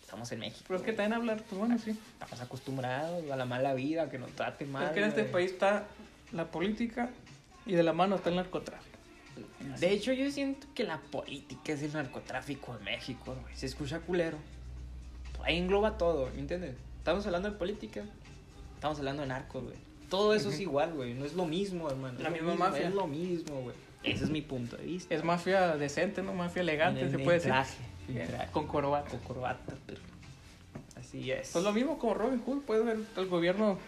[0.00, 0.64] Estamos en México.
[0.68, 0.96] Pero es que güey.
[0.96, 1.90] también hablar, pues bueno, sí.
[1.90, 4.84] Estamos acostumbrados a la mala vida, a que nos trate mal.
[4.86, 5.86] es que en este país está
[6.32, 7.10] la política
[7.66, 8.96] y de la mano está el narcotráfico.
[9.78, 13.54] De hecho, yo siento que la política es el narcotráfico de México, güey.
[13.54, 14.38] Se escucha culero.
[15.36, 16.74] Por ahí engloba todo, ¿me entiendes?
[16.98, 18.02] Estamos hablando de política,
[18.76, 19.76] estamos hablando de narcos, güey.
[20.08, 20.62] Todo eso es Ujú.
[20.62, 21.14] igual, güey.
[21.14, 22.18] No es lo mismo, hermano.
[22.20, 22.88] La Es lo misma mismo, mafia.
[22.88, 23.76] Es lo mismo, güey.
[24.06, 25.14] Ese es mi punto de vista.
[25.14, 26.32] Es mafia decente, ¿no?
[26.34, 27.50] Mafia elegante, En- se puede decir.
[27.52, 27.76] traje.
[28.52, 29.10] Con corbata.
[29.10, 30.00] Con corbata, pero...
[30.96, 31.50] Así es.
[31.52, 33.78] Pues lo mismo como Robin Hood, puede ver el gobierno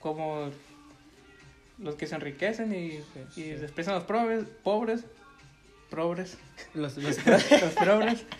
[0.00, 0.50] como
[1.78, 3.00] los que se enriquecen y,
[3.32, 5.04] Sí, y desprecian a los pobres, pobres,
[5.90, 6.38] pobres,
[6.74, 8.24] Los, los- los pobres.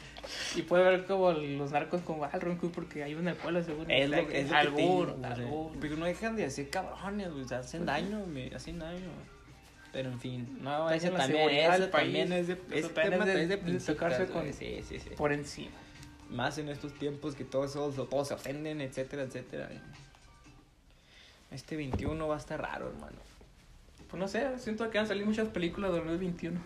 [0.56, 3.84] Y puede ver como los narcos como al Robin Hood porque hay el pueblo seguro.
[3.90, 4.86] es lo, es lo que
[5.18, 5.22] güey.
[5.22, 5.72] albur.
[5.78, 7.44] Pero no dejan de hacer cabrones, güey.
[7.46, 9.10] sea, hacen daño, me hacen daño.
[9.94, 13.54] Pero en fin, no, la también, del también es de, Eso también tema es de-
[13.54, 15.10] es de tocarse con- Sí, sí, sí.
[15.16, 15.70] Por encima.
[16.30, 19.70] Más en estos tiempos que todos, todos, se ofenden, etcétera, etcétera.
[21.50, 23.16] Este 21 va a estar raro, hermano.
[24.10, 26.60] Pues no sé, siento que van a salir muchas películas de 2021.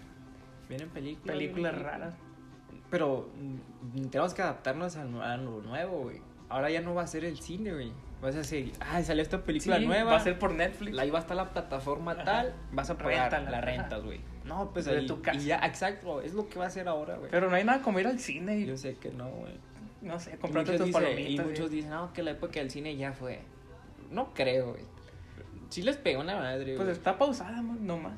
[0.69, 1.37] Vienen películas.
[1.37, 2.15] Películas raras.
[2.91, 3.29] Pero
[3.95, 6.21] mm, tenemos que adaptarnos a lo nuevo, güey.
[6.49, 7.93] Ahora ya no va a ser el cine, güey.
[8.23, 10.13] Vas a decir, ah, salió esta película Sí, nueva.
[10.13, 10.95] Va a ser por Netflix.
[10.95, 12.25] La iba hasta la plataforma Ajá.
[12.25, 14.21] tal, vas a pagar, Réntala, la rentas, güey.
[14.45, 15.39] No, pues ahí, tu casa.
[15.39, 17.31] Y ya, exacto, es lo que va a hacer ahora, güey.
[17.31, 19.53] Pero no hay nada como ir al cine y, Yo sé que no, güey.
[20.01, 21.31] no sé, comprarte tus palomitas.
[21.31, 23.41] Y muchos dicen, no, que la época del cine ya fue.
[24.11, 24.83] No creo, güey.
[25.69, 26.91] Sí les pegó una madre, Pues güey.
[26.93, 28.15] está pausada, nomás.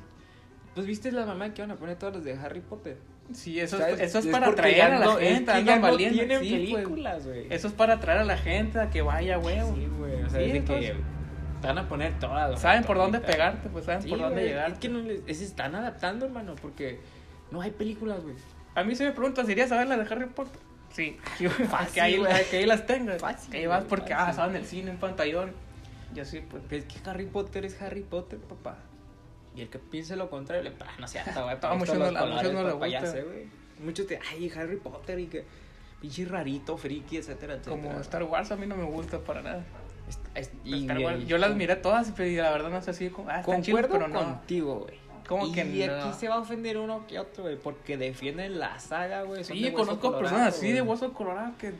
[0.73, 2.97] Pues viste la mamá que van a poner todas las de Harry Potter.
[3.33, 6.39] Sí, eso, es, eso es, para atraer a la no- es gente, que no tienen
[6.41, 6.51] sí, pues.
[6.83, 7.47] películas, güey.
[7.49, 9.75] Eso es para atraer a la gente a que vaya, huevo.
[9.75, 10.23] Sí, güey.
[10.23, 10.97] O sea, Sí, es de entonces- que
[11.61, 12.47] Te van a poner todas.
[12.49, 14.71] güey, Saben por dónde pegarte, pues saben Sí, por dónde güey, llegar.
[14.71, 16.99] Es que no les, se están adaptando, hermano, porque
[17.51, 18.35] no hay películas, güey.
[18.73, 20.59] A mí se me pregunta, ¿irías a ver la de Harry Potter?
[20.91, 21.17] Sí,
[21.69, 22.33] Fácil, que, ahí, güey.
[22.49, 23.21] que ahí las tengas.
[23.21, 24.29] Fácil, que ahí vas güey, porque, ah, fácil.
[24.31, 25.51] estaban en el cine, en pantallón.
[26.15, 26.63] Y así, pues.
[26.71, 28.77] Es que Harry Potter es Harry Potter, papá.
[29.55, 31.59] Y el que piense lo contrario, le ah, no sé, hasta güey.
[31.59, 33.13] Para muchos no- colores, no le gusta.
[33.79, 35.43] Muchos te, ay, Harry Potter y que
[35.99, 37.75] pinche rarito, friki, etcétera, etcétera.
[37.81, 39.63] Como Star Wars a mí no me gusta para nada.
[40.07, 42.81] Es- es- Star y- Wars, y- yo las miré todas, pero y la verdad no
[42.81, 44.19] sé si como, ah, están pero no.
[44.19, 44.99] contigo, güey.
[45.27, 45.93] ¿Cómo y que Y no?
[45.95, 49.43] aquí se va a ofender uno que otro, güey, porque defienden la saga, güey.
[49.43, 51.73] Sí, conozco personas así de hueso colorado que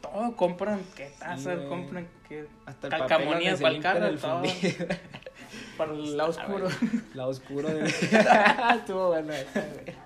[0.00, 4.42] todo compran, que tazas, compran, que Hasta el calcamonías para el carro, todo.
[5.76, 7.02] para el lado Ah, oscuro, güey.
[7.14, 7.84] La oscuro de...
[8.76, 9.96] Estuvo bueno güey.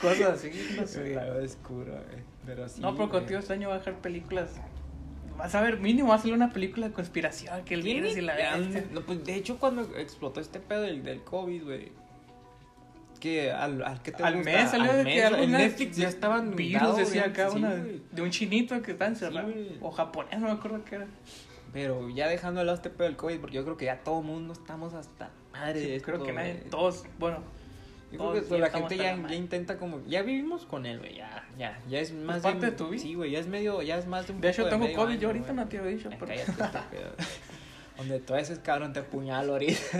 [0.00, 1.08] cosas así, no sé.
[1.08, 2.24] El lado oscuro, güey.
[2.44, 2.80] Pero sí.
[2.80, 4.50] no, pero contigo este año va a dejar películas.
[5.36, 8.20] Vas a ver, mínimo va a salir una película de conspiración, que el virus y
[8.22, 8.84] la bestia.
[8.92, 11.92] no, pues, de hecho, cuando explotó este pedo del, del COVID, güey.
[13.20, 14.50] Que al, al que te Al gusta?
[14.50, 17.74] mes salió Al de mes, que en Netflix ya estaban virus decía acá sí, una
[17.74, 21.06] de un chinito que está encerrado Sí, o japonés no me acuerdo qué era
[21.76, 24.22] Pero ya dejando de lado este pedo del COVID, porque yo creo que ya todo
[24.22, 27.42] mundo estamos hasta madre Sí, de creo que nadie todos bueno
[28.10, 30.02] Yo creo que la gente ya, intenta como.
[30.06, 31.16] Ya vivimos con él, güey.
[31.16, 31.78] Ya, ya.
[31.86, 32.40] Ya es más.
[32.40, 33.02] parte de tu vida.
[33.02, 33.30] Sí, güey.
[33.32, 33.82] Ya es medio.
[33.82, 35.56] Ya es más de un de hecho tengo medio covid año, yo ahorita güey.
[35.56, 37.10] no te lo he dicho pero estúpido.
[37.98, 39.98] Donde tú ese cabrón te apuñalo ahorita.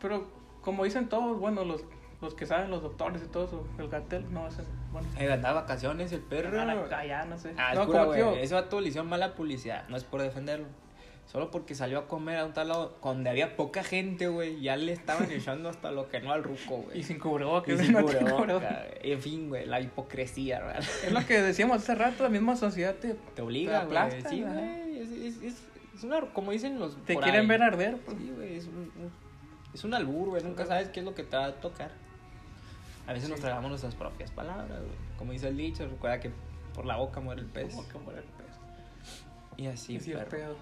[0.00, 0.26] pero
[0.60, 1.84] como dicen todos bueno los
[2.20, 4.62] los que saben los doctores y todo eso el gatel no ese
[5.00, 6.60] bueno Ahí andaba vacaciones el perro.
[6.94, 8.40] allá no sé Ah, no como güey.
[8.42, 9.88] Ese vato le hicieron mala publicidad.
[9.88, 10.66] No es por defenderlo.
[11.26, 14.60] Solo porque salió a comer a un tal lado donde había poca gente, güey.
[14.60, 17.00] Ya le estaban echando hasta lo que no al ruco, güey.
[17.00, 18.84] y sin cubrebocas Y sin no cubrebocas.
[19.02, 20.84] En fin, güey, la hipocresía, ¿verdad?
[21.04, 24.98] es lo que decíamos hace rato la misma sociedad te, Te obliga, Te Sí, güey.
[25.00, 25.62] Es, es, es,
[25.96, 26.96] es una, como dicen los.
[27.04, 27.46] te quieren ahí.
[27.48, 28.16] ver arder pues.
[28.18, 28.56] Sí, güey.
[28.56, 29.26] Es un, un-
[29.74, 30.42] es un albur, güey.
[30.44, 31.90] Nunca sabes qué es lo que te va a tocar.
[33.06, 33.44] A veces nos Sí.
[33.44, 34.96] tragamos nuestras propias palabras, güey.
[35.18, 36.30] Como dice el dicho, recuerda que
[36.74, 37.74] por la boca muere el pez.
[37.74, 38.46] Como que muere el pez.
[39.56, 40.12] Y así, Así.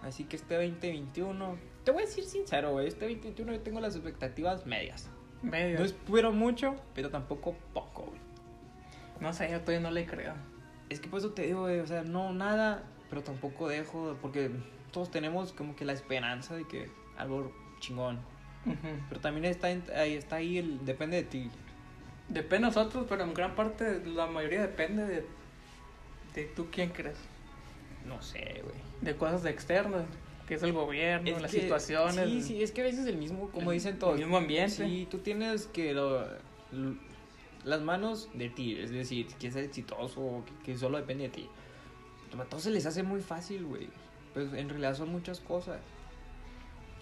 [0.03, 1.57] Así que este 2021.
[1.85, 2.87] Te voy a decir sincero, güey.
[2.87, 5.09] Este 2021 yo tengo las expectativas medias.
[5.43, 8.21] medio No espero mucho, pero tampoco poco, güey.
[9.21, 10.35] no sé yo todavía no le creo
[10.91, 14.51] Es que por eso te digo, güey, o sea, no nada, pero tampoco dejo, porque
[14.93, 18.19] todos tenemos como que la esperanza de que algo chingón.
[18.67, 18.77] Ujú.
[19.09, 21.51] Pero también está, ahí, está ahí, el, depende de ti.
[22.29, 25.27] Depende de nosotros, pero en gran parte, la mayoría depende de,
[26.35, 27.17] de tú quién crees.
[28.07, 28.77] No sé, güey.
[29.03, 30.05] De cosas externas,
[30.49, 32.29] que es el gobierno, Es las que- situaciones.
[32.31, 34.15] Sí, sí, es que a veces el mismo, como el- dicen todos.
[34.15, 34.87] el mismo ambiente.
[34.87, 36.25] Sí, tú tienes que lo-
[36.73, 36.97] l-
[37.65, 41.49] las manos de ti, es decir, que es exitoso, que, que solo depende de ti.
[42.39, 43.89] A todos se les hace muy fácil, güey.
[44.33, 45.79] Pues en realidad son muchas cosas.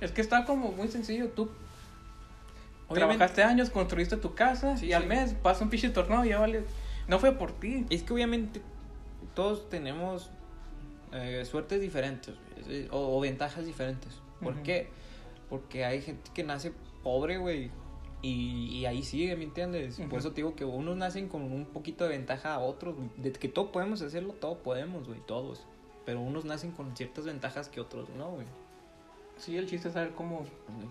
[0.00, 1.30] Es que está como muy sencillo.
[1.30, 1.48] Tú
[2.92, 6.30] Obviamente- trabajaste años, construiste tu casa Sí, y al mes pasa un pinche tornado y
[6.30, 6.64] ya vale.
[7.08, 7.84] No fue por ti.
[7.90, 8.60] Es que obviamente
[9.34, 10.30] todos tenemos
[11.12, 12.34] eh, suertes diferentes
[12.66, 14.20] güey, o, o ventajas diferentes.
[14.40, 14.88] ¿Por qué?
[15.48, 17.70] Porque hay gente que nace pobre, güey.
[18.22, 20.00] Y, y ahí sigue, ¿me entiendes?
[20.08, 22.94] Por eso te digo que unos nacen con un poquito de ventaja a otros.
[22.96, 23.08] güey.
[23.16, 25.66] De que todos podemos hacerlo, todos podemos, güey, todos.
[26.06, 28.46] Pero unos nacen con ciertas ventajas que otros no, güey.
[29.42, 30.46] Sí, el chiste es saber cómo.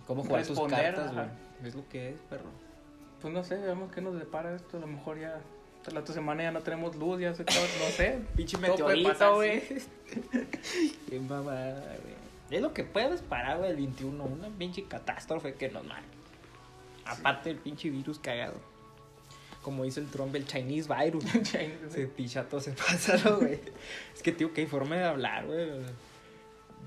[0.05, 1.25] Cómo jugar tus Responder, cartas, güey.
[1.63, 2.49] Es lo que es, perro.
[3.21, 4.75] Pues no sé, veamos qué nos depara esto.
[4.75, 5.39] A lo mejor ya.
[5.93, 8.19] La otra semana ya no tenemos luz, ya se acaba- No sé.
[8.35, 9.63] Pinche meteorito, güey.
[11.09, 12.15] Qué mamada, güey.
[12.49, 14.21] Es lo que puedes parar, güey, el 21.
[14.21, 16.05] Una pinche catástrofe que nos marque.
[17.05, 18.55] Aparte del pinche virus cagado.
[19.61, 21.23] Como dice el Trump, el Chinese virus.
[21.89, 23.59] Se picha todo, se pasa, ¿no, güey.
[24.13, 25.69] Es que, tío, hay forma de hablar, güey.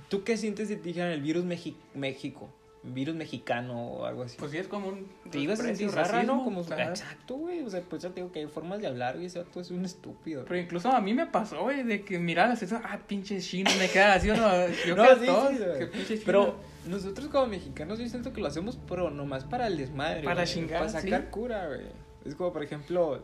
[0.08, 2.48] ¿Tú qué sientes si te dijeran el virus Mexi- México?
[2.86, 4.36] Virus mexicano o algo así.
[4.38, 5.08] Pues sí, es como un.
[5.30, 6.44] te ibas a sentir rara, ¿no?
[6.44, 7.62] Como, exacto, güey.
[7.62, 9.24] O sea, pues ya te digo que hay formas de hablar, güey.
[9.24, 10.44] Ese vato es un estúpido.
[10.46, 13.88] Pero incluso a mí me pasó, güey, de que mirabas eso, ah, pinche chino, me
[13.88, 14.46] queda así, ¿o no?
[14.86, 15.78] Yo No, creo sí, güey.
[15.78, 16.22] que pinche chino.
[16.26, 20.22] Pero nosotros como mexicanos yo siento que lo hacemos pero nomás para el desmadre.
[20.22, 21.26] Para güey, chingar, Para sacar sí.
[21.30, 21.86] cura, güey.
[22.26, 23.22] Es como, por ejemplo,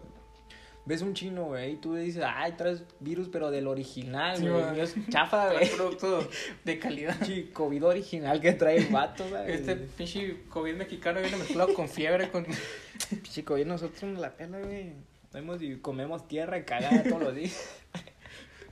[0.86, 4.80] ves un chino, güey, y tú dices, ay, traes virus pero del original, Sí, güey.
[4.80, 5.68] es chafa, güey.
[5.70, 6.28] producto
[6.64, 7.16] de calidad.
[7.18, 9.52] Pinche COVID original que trae el vato, güey.
[9.52, 12.44] Este pinche COVID mexicano viene mezclado con fiebre, con...
[13.10, 14.92] pinche COVID nosotros nos la pela, güey.
[15.30, 17.70] Comemos y comemos tierra cagada todos los días.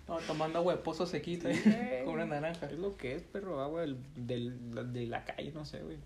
[0.09, 2.03] No, tomando agua de pozo sequita Sí, güey.
[2.07, 2.65] con una naranja.
[2.65, 5.99] Es lo que es, perro, agua del, del- de la calle, no sé, güey.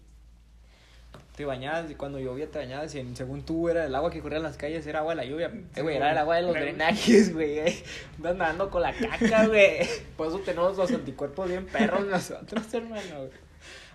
[1.37, 4.21] Te bañabas y cuando llovía te bañabas y en- según tú era el agua que
[4.21, 5.51] corría en las calles era agua de la lluvia.
[5.75, 6.67] Eh, güey, era el agua de los Claro.
[6.67, 7.59] drenajes, güey.
[7.59, 7.83] eh.
[8.19, 9.89] Andas nadando con la caca, güey.
[10.17, 13.03] Por eso tenemos los anticuerpos bien perros nosotros, hermano.
[13.19, 13.31] güey.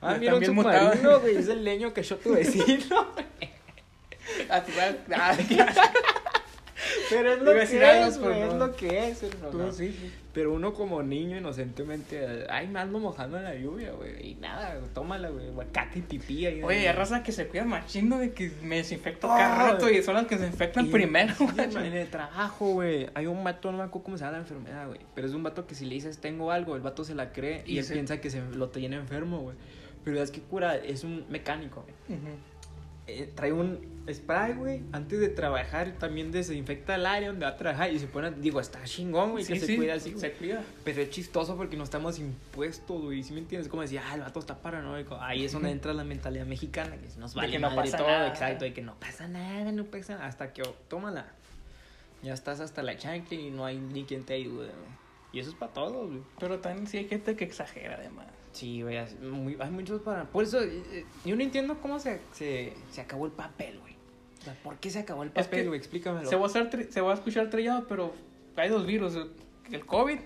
[0.01, 1.35] Ah, mira un submarino, güey.
[1.37, 3.07] Es el leño que yo tu vecino.
[4.47, 5.35] Sabes- ah,
[7.09, 7.61] Pero es lo que
[8.07, 8.41] es, güey.
[8.41, 9.71] Es lo que es, hermano.
[9.71, 10.11] sí, sí.
[10.33, 14.31] Pero uno como niño inocentemente, ay, me ando mojando en la lluvia, güey.
[14.31, 15.47] Y nada, tómala, güey.
[15.47, 16.61] Aguacate y pipí ahí.
[16.61, 20.03] Oye, hay raza que se cuida machino de que me desinfecto Ah, cada rato y
[20.03, 21.87] son las que se infectan Y- primero, sí, güey.
[21.87, 23.09] en el trabajo, güey.
[23.15, 24.99] Hay un vato, no me acuerdo cómo se llama la enfermedad, güey.
[25.15, 27.63] Pero es un vato que si le dices tengo algo, el vato se la cree
[27.65, 29.55] y, Y él piensa que se lo tiene enfermo, güey.
[30.03, 32.19] Pero es que cura, es un mecánico, güey.
[32.19, 32.29] Ujú.
[33.07, 33.79] Eh, trae un
[34.11, 34.83] spray, güey.
[34.91, 38.59] Antes de trabajar también desinfecta el área donde va a trabajar y se pone, digo,
[38.59, 40.21] está chingón, güey, que Sí, se cuida así, güey.
[40.21, 40.63] Se cuida.
[40.83, 43.23] Pero es chistoso porque no estamos impuestos, güey.
[43.23, 43.69] ¿Sí me entiendes?
[43.69, 45.17] Como decía, ah, el vato está paranoico.
[45.21, 47.97] Ahí es donde entra la mentalidad mexicana, que nos De vale que no madre pasa
[47.97, 48.27] todo, nada.
[48.27, 50.27] exacto, de que no pasa nada, no pasa nada.
[50.27, 51.27] Hasta que, oh, tómala.
[52.23, 54.97] Ya estás hasta la chancla y no hay ni quien te ayude, güey.
[55.33, 56.21] Y eso es para todos, güey.
[56.39, 58.27] Pero también sí hay gente que exagera, además.
[58.57, 60.23] Sí, güey, es muy- hay muchos para...
[60.25, 63.95] Por eso, eh, eh, yo no entiendo cómo se, se, se acabó el papel, güey.
[64.39, 65.77] O sea, ¿por qué se acabó el Es papel, que güey?
[65.79, 66.27] Explícamelo.
[66.27, 66.49] Se va, a
[66.89, 68.13] se va a escuchar trillado, pero
[68.55, 69.31] hay dos virus: el-
[69.71, 70.17] el COVID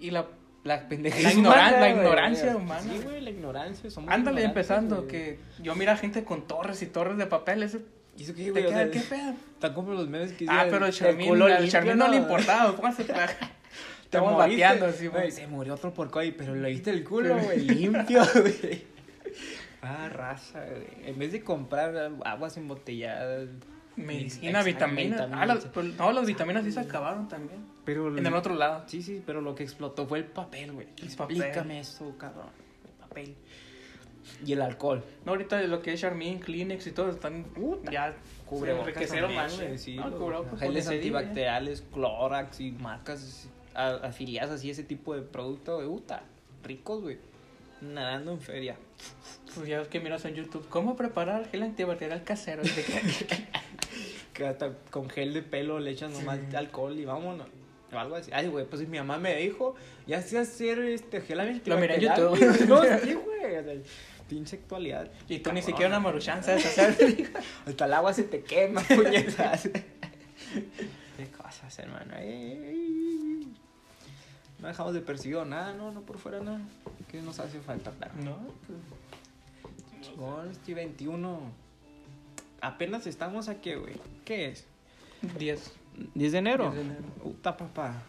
[0.00, 0.26] y la.
[0.64, 2.82] La pendeja La ignoran- la ignorancia humana.
[2.82, 3.90] Sí, güey, la ignorancia.
[3.90, 7.62] Somos Ándale, empezando, que yo mira gente con torres y torres de papel.
[7.62, 7.80] Ese,
[8.18, 8.66] ¿Y eso qué, te güey?
[8.66, 9.34] O sea, ¿Qué pedo?
[9.60, 12.74] Tan como los memes que Ah, pero el Charmin no le importaba.
[12.76, 13.36] Póngase traje.
[14.08, 15.30] Estamos moriste, bateando así, güey.
[15.30, 18.86] Se murió otro por COVID, pero le viste el culo, güey, limpio, güey.
[19.82, 21.10] Ah, raza, güey.
[21.10, 23.50] En vez de comprar aguas embotelladas.
[23.96, 25.28] Medicina, vitaminas.
[25.30, 27.60] Ah, las, pero no, las vitaminas sí se acabaron también.
[27.84, 28.84] Pero En el otro lado.
[28.86, 30.86] Sí, sí, pero lo que explotó fue el papel, güey.
[31.02, 31.36] El papel.
[31.36, 32.46] Explícame eso, cabrón.
[32.86, 33.34] El papel.
[34.46, 35.04] Y el alcohol.
[35.26, 37.90] No, ahorita lo que es Charmin, Kleenex y todo están Puta.
[37.90, 38.14] ya
[38.46, 43.48] Cubrebocas se enriquecieron más, güey, sí, No, los cubrebocas, geles antibacteriales, Clorox y marcas
[43.86, 46.22] afiliadas así, ese tipo de producto, güey, puta,
[46.64, 47.18] ricos, güey,
[47.80, 48.76] nadando en feria.
[49.54, 52.62] Pues ya ves que miras en YouTube, ¿cómo preparar gel antibacterial casero?
[52.62, 52.70] De
[54.34, 56.56] que- hasta con gel de pelo le echan nomás Sí.
[56.56, 57.46] alcohol y vámonos.
[57.92, 58.30] O algo así.
[58.34, 59.74] Ay, güey, pues mi mamá me dijo,
[60.06, 62.66] ya sé hacer este gel Lo miré en antibacterial, YouTube.
[62.68, 63.82] No, sí, güey.
[64.28, 65.10] pinche actualidad.
[65.28, 67.30] y tú ni siquiera una maruchan sabes hacer.
[67.66, 69.70] Hasta el agua se te quema, puñetas.
[71.16, 72.12] Qué cosas, hermano.
[72.14, 72.87] Ay, ay, ay.
[74.60, 76.60] No dejamos de percibir nada, no, no por fuera nada.
[77.10, 77.92] ¿Qué nos hace falta?
[77.92, 78.14] Claro.
[78.22, 78.38] no,
[80.00, 81.40] Chingón, este 21.
[82.60, 83.94] Apenas estamos aquí, güey.
[84.24, 84.66] ¿Qué es?
[85.38, 85.72] 10.
[86.14, 86.64] 10 de enero.
[86.72, 87.02] 10 de enero.
[87.22, 88.02] Puta, papá.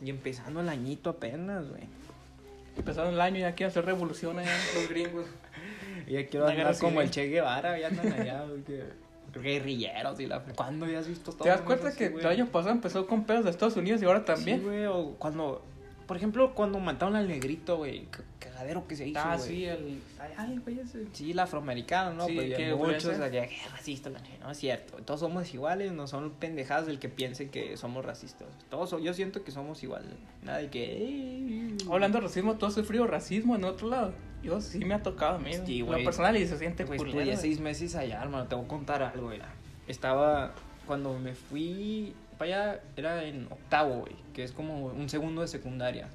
[0.00, 1.82] Y empezando el añito apenas, güey.
[2.76, 5.26] Empezaron el año y quieren hacer revolución allá los gringos.
[6.06, 8.62] Y ya quiero andar como el Che Guevara, ya andan allá, güey,
[9.32, 10.42] guerrilleros y la...
[10.42, 12.24] ¿Cuándo ya has visto todo ¿Te das cuenta así, que güey?
[12.24, 14.58] el año pasado empezó con pedos de Estados Unidos y ahora también?
[14.60, 15.62] Sí, güey, o cuando...
[16.06, 18.06] Por ejemplo, cuando mataron al negrito, güey,
[18.38, 19.46] cagadero que se hizo, ah, güey.
[19.46, 20.00] sí, el.
[20.38, 21.04] Ay, güey, ese.
[21.12, 22.24] Sí, el afroamericano, ¿no?
[22.24, 24.96] Sí, Pues que muchos volvió a allá, "Eh, racista, la chingada", no es cierto.
[25.04, 28.48] Todos somos iguales, no son pendejadas del que piense que somos racistas.
[28.70, 30.08] Todos, yo siento que somos iguales.
[30.42, 31.76] Nada de que...
[31.90, 34.14] Hablando de racismo, ¿tú has sufrido racismo en otro lado?
[34.42, 35.50] Yo sí me ha tocado a mí.
[35.66, 36.04] Sí, Lo güey.
[36.04, 37.42] personal y se siente Güey, culero, estudié güey.
[37.42, 38.46] seis meses allá, hermano.
[38.46, 39.48] Te voy a contar algo, era.
[39.86, 40.52] Estaba.
[40.86, 44.14] Cuando me fui para allá, era en octavo, güey.
[44.32, 46.08] Que es como un segundo de secundaria.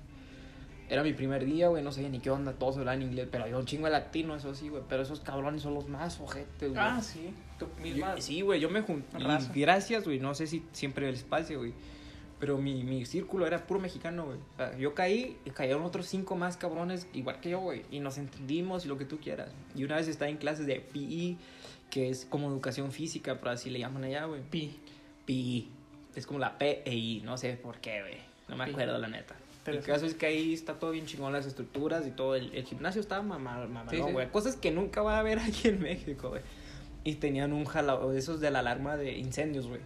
[0.90, 1.84] Era mi primer día, güey.
[1.84, 2.54] No sabía ni qué onda.
[2.54, 3.28] Todos hablaban inglés.
[3.32, 4.84] Pero había un chingo de latino, eso sí, güey.
[4.90, 6.76] Pero esos cabrones son los más ojetes, güey.
[6.82, 7.34] Ah, sí.
[7.60, 8.16] Tú misma.
[8.16, 8.60] Yo- sí, güey.
[8.60, 9.18] Yo me junté.
[9.56, 10.20] Gracias, güey.
[10.20, 11.74] No sé si siempre el espacio, güey.
[12.44, 14.38] Pero mi, mi círculo era puro mexicano, güey.
[14.38, 17.84] O sea, yo caí y cayeron otros cinco más cabrones igual que yo, güey.
[17.90, 19.50] Y nos entendimos y lo que tú quieras.
[19.76, 21.38] Y una vez estaba en clases de PE,
[21.90, 24.42] que es como educación física, pero así le llaman allá, güey.
[24.42, 24.78] Pi.
[25.26, 25.68] PE.
[26.18, 28.18] Es como la P e I, no sé por qué, güey.
[28.50, 28.72] No me Pi.
[28.72, 29.36] acuerdo, la neta.
[29.66, 29.88] El sí.
[29.90, 32.36] caso es que ahí está todo bien chingón, las estructuras y todo.
[32.36, 34.12] El, el gimnasio estaba mamado, Sí, sí.
[34.12, 34.30] güey.
[34.32, 36.42] Cosas que nunca va a haber aquí en México, güey.
[37.06, 39.80] Y tenían un jalado de esos de la alarma de incendios, güey.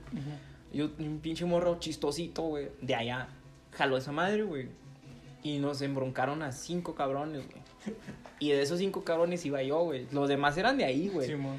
[0.73, 3.29] Yo, un pinche morro chistosito, güey, de allá,
[3.71, 4.67] jaló esa madre, güey.
[5.43, 7.61] Y nos embroncaron a cinco cabrones, güey.
[8.39, 10.05] Y de esos cinco cabrones iba yo, güey.
[10.11, 11.27] Los demás eran de ahí, güey.
[11.27, 11.57] Simón.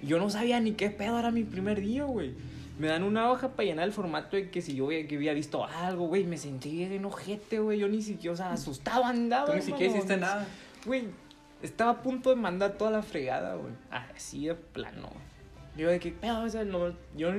[0.00, 2.34] Yo no sabía ni qué pedo era mi primer día, güey.
[2.78, 5.32] Me dan una hoja para llenar el formato de que si yo había- que había
[5.34, 6.22] visto algo, güey.
[6.24, 7.80] Me sentí bien ojete, güey.
[7.80, 9.46] Yo ni siquiera, o sea, asustado andaba.
[9.46, 10.46] Tú ni siquiera hiciste nada.
[10.86, 11.08] Güey,
[11.62, 13.72] estaba a punto de mandar toda la fregada, güey.
[13.90, 15.29] Así de plano, güey.
[15.76, 17.32] Yo de que pedo, o sea, no, yo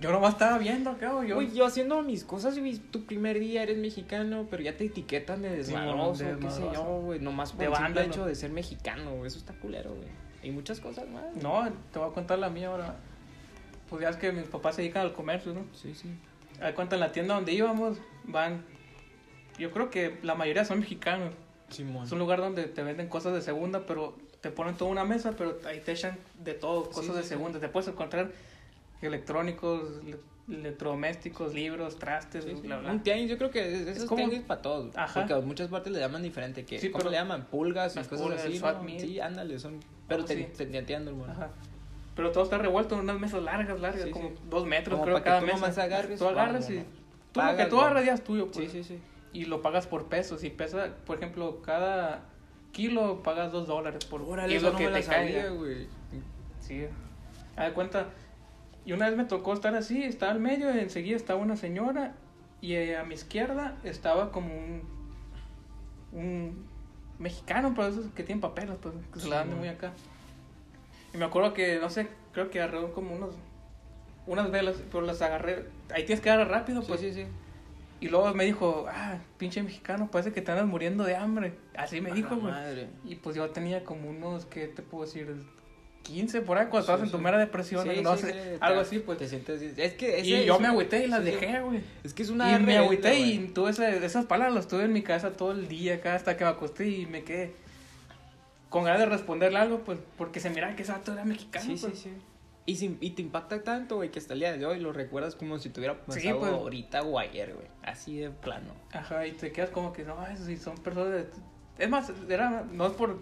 [0.00, 1.28] Yo nomás estaba viendo güey.
[1.28, 1.34] Yo...
[1.36, 5.42] Güey, yo haciendo mis cosas, güey, tu primer día eres mexicano, pero ya te etiquetan
[5.42, 8.50] de Sí, desmadroso, de qué sé yo, güey, nomás por el simple hecho de ser
[8.50, 10.08] mexicano, güey, eso está culero, güey.
[10.42, 11.24] Y muchas cosas más.
[11.42, 12.96] No, te voy a contar la mía ahora.
[13.88, 15.64] Pues ya es que mis papás se dedican al comercio, ¿no?
[15.72, 16.10] Sí, sí.
[16.60, 18.64] A ver, cuenta en la tienda donde íbamos, van.
[19.58, 21.32] Yo creo que la mayoría son mexicanos.
[21.68, 22.04] Simón.
[22.04, 25.32] Es un lugar donde te venden cosas de segunda, pero te ponen toda una mesa,
[25.38, 27.28] pero ahí te echan de todo, cosas sí, de sí.
[27.30, 27.58] segunda.
[27.60, 28.30] Te puedes encontrar
[29.00, 30.18] electrónicos, le-
[30.54, 32.60] electrodomésticos, libros, trastes, Sí, sí.
[32.66, 32.90] bla, bla.
[32.92, 34.94] Un tianguis, yo creo que es- esos como- tianguis para todos.
[34.96, 35.20] Ajá.
[35.20, 36.66] Porque a muchas partes le llaman diferente.
[36.66, 37.46] Que, Sí, ¿Cómo pero- le llaman?
[37.46, 38.58] Pulgas y cosas pulgas, así.
[38.60, 39.00] ¿no?
[39.00, 39.80] Sí, ándale, son.
[40.08, 40.46] Pero Ah, te, sí.
[40.56, 41.32] te, te entiendo, hermano.
[41.32, 41.48] Ajá.
[42.14, 44.34] Pero todo está revuelto en unas mesas largas, largas, Sí, como sí.
[44.50, 45.82] dos metros, Como creo, para que cada tú mesa.
[45.82, 46.84] agarres, Tú agarras y...
[47.32, 48.70] Tú lo que tú agarras ya es tuyo, pues.
[48.70, 48.98] Sí, sí, sí.
[49.32, 50.44] Y lo pagas por pesos.
[50.44, 52.20] Y pesa, por ejemplo, cada
[52.74, 55.42] kilo pagas dos dólares por Órale, kilo no que me la te caiga.
[55.44, 55.86] sabía, güey.
[56.60, 56.86] Sí.
[57.56, 58.08] A ver, cuenta.
[58.84, 62.12] Y una vez me tocó estar así, estaba al medio, y enseguida estaba una señora,
[62.60, 64.82] y eh, a mi izquierda estaba como un.
[66.12, 66.66] un
[67.18, 69.92] mexicano, pero esos que tienen papeles, pues, que se la dan muy acá.
[71.14, 73.34] Y me acuerdo que, no sé, creo que agarró como unos.
[74.26, 75.64] unas velas, pero las agarré.
[75.94, 77.00] Ahí tienes que agarrar rápido, Sí, pues.
[77.00, 77.24] sí, sí.
[78.00, 81.54] Y luego me dijo, ah, pinche mexicano, parece que te andas muriendo de hambre.
[81.76, 82.52] Así me dijo, güey.
[83.04, 85.34] Y pues yo tenía como unos, ¿qué te puedo decir?
[86.02, 88.80] 15 por ahí, cuando Sí, estabas en tu mera depresión, Sí, no sí, sé, algo
[88.80, 89.16] así, pues.
[89.16, 89.62] Te sientes.
[89.62, 91.80] Es que ese Y yo me agüité y las dejé, güey.
[92.02, 94.84] Es que es Y una me rebelde, agüité y tuve ese- esas palabras las tuve
[94.84, 97.54] en mi cabeza todo el día acá hasta que me acosté y me quedé
[98.68, 101.78] con ganas de responderle algo, pues, porque se miraba que ese vato era mexicano, Sí,
[101.78, 101.98] sí, pues.
[102.00, 102.10] sí.
[102.66, 105.34] Y, si- y te impacta tanto, güey, que hasta el día de hoy lo recuerdas
[105.34, 106.50] como si te hubiera pasado Sí, pues.
[106.52, 107.66] ahorita o ayer, güey.
[107.82, 108.72] Así de plano.
[108.92, 111.26] Ajá, y te quedas como que, no, sí son personas de...
[111.78, 113.18] Es más, era, no es por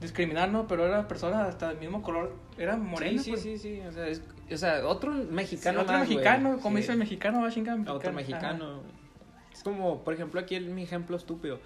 [0.00, 0.68] discriminar, ¿no?
[0.68, 3.42] Pero era personas hasta del mismo color, era morena, sí, pues.
[3.42, 3.80] sí, sí, sí.
[3.80, 4.22] O sea, es,
[4.52, 5.78] o sea otro mexicano.
[5.80, 6.82] Sí, otro más, mexicano, como Sí.
[6.82, 7.92] dice el mexicano, va mexicano.
[7.92, 8.16] Otro Ajá.
[8.16, 8.82] mexicano.
[9.52, 11.58] Es como, por ejemplo, aquí el, mi ejemplo estúpido.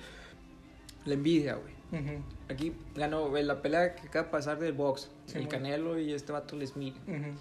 [1.04, 1.74] La envidia, güey.
[1.92, 5.10] Ujú, Aquí ganó la pelea que acaba de pasar del box.
[5.26, 5.48] Sí, el.
[5.48, 6.94] Canelo y este vato el Smith.
[7.06, 7.32] ujú.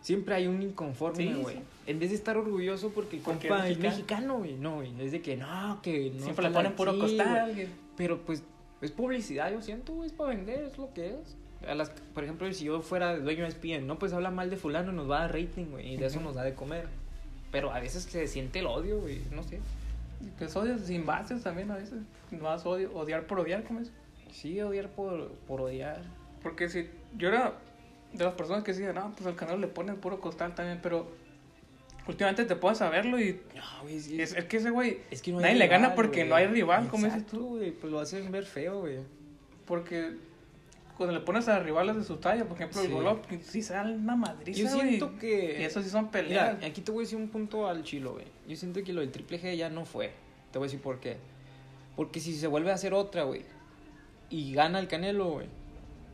[0.00, 1.56] Siempre hay un inconforme, Sí, güey.
[1.56, 1.62] sí.
[1.86, 4.54] En vez de estar orgulloso porque el Porque compa es mexicano, güey.
[4.54, 4.92] No, güey.
[5.00, 6.22] Es de que no, que no.
[6.22, 7.68] Siempre le la- ponen puro sí, costal.
[7.96, 8.42] Pero pues
[8.82, 10.08] es publicidad, yo siento, güey.
[10.08, 11.36] Es para vender, es lo que es.
[11.66, 14.56] A las, por ejemplo, si yo fuera dueño de ESPN, no, pues habla mal de
[14.58, 15.94] fulano, nos va a dar rating, güey.
[15.94, 16.86] Y de eso nos da de comer.
[17.50, 19.20] Pero a veces se siente el odio, güey.
[19.34, 19.60] No sé.
[20.38, 22.00] Pues odias sin bases también a veces.
[22.40, 23.90] Más odio, odiar por odiar, como es.
[24.32, 26.02] Sí, odiar por, por odiar.
[26.42, 27.54] Porque si yo era
[28.12, 31.06] de las personas que decían, no, pues al canal le ponen puro costal también, pero
[32.06, 34.20] últimamente te puedes saberlo y No, güey, sí.
[34.20, 36.88] es, es que ese güey, Es que no nadie le gana porque no hay rival,
[36.88, 37.56] como dices tú.
[37.56, 37.70] güey.
[37.72, 38.98] Pues lo hacen ver feo, güey.
[39.66, 40.16] Porque
[40.96, 42.92] cuando le pones a rivales de su talla, por ejemplo, el Sí.
[42.92, 45.60] Golovkin, sí sale una madriza, Yo siento que.
[45.60, 46.64] Y eso sí son Mira, peleas.
[46.64, 48.26] aquí te voy a decir un punto al chilo, güey.
[48.46, 50.12] Yo siento que lo del triple G ya no fue.
[50.52, 51.16] Te voy a decir por qué.
[51.96, 53.42] Porque si se vuelve a hacer otra, güey,
[54.30, 55.46] y gana el Canelo, güey,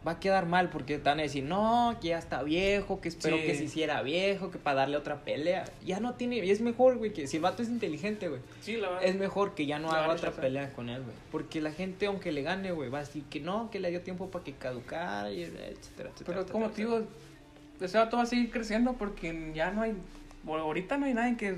[0.07, 3.09] va a quedar mal porque te van a decir, no, que ya está viejo, que
[3.09, 3.43] espero Sí.
[3.43, 5.67] que se hiciera viejo, que para darle otra pelea.
[5.85, 8.77] Ya no tiene, y es mejor, güey, que si el vato es inteligente, güey, sí,
[8.77, 9.05] la verdad.
[9.05, 11.15] es mejor que ya no haga otra pelea con él, güey.
[11.31, 14.01] Porque la gente, aunque le gane, güey, va a decir que no, que le dio
[14.01, 16.11] tiempo para que caducara, y etcétera, etcétera.
[16.25, 17.03] Pero etcétera, como te digo,
[17.81, 19.95] ese vato va a seguir creciendo porque ya no hay,
[20.45, 21.57] bueno, ahorita no hay nadie que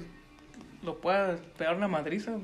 [0.83, 2.39] lo pueda pegar una madriza.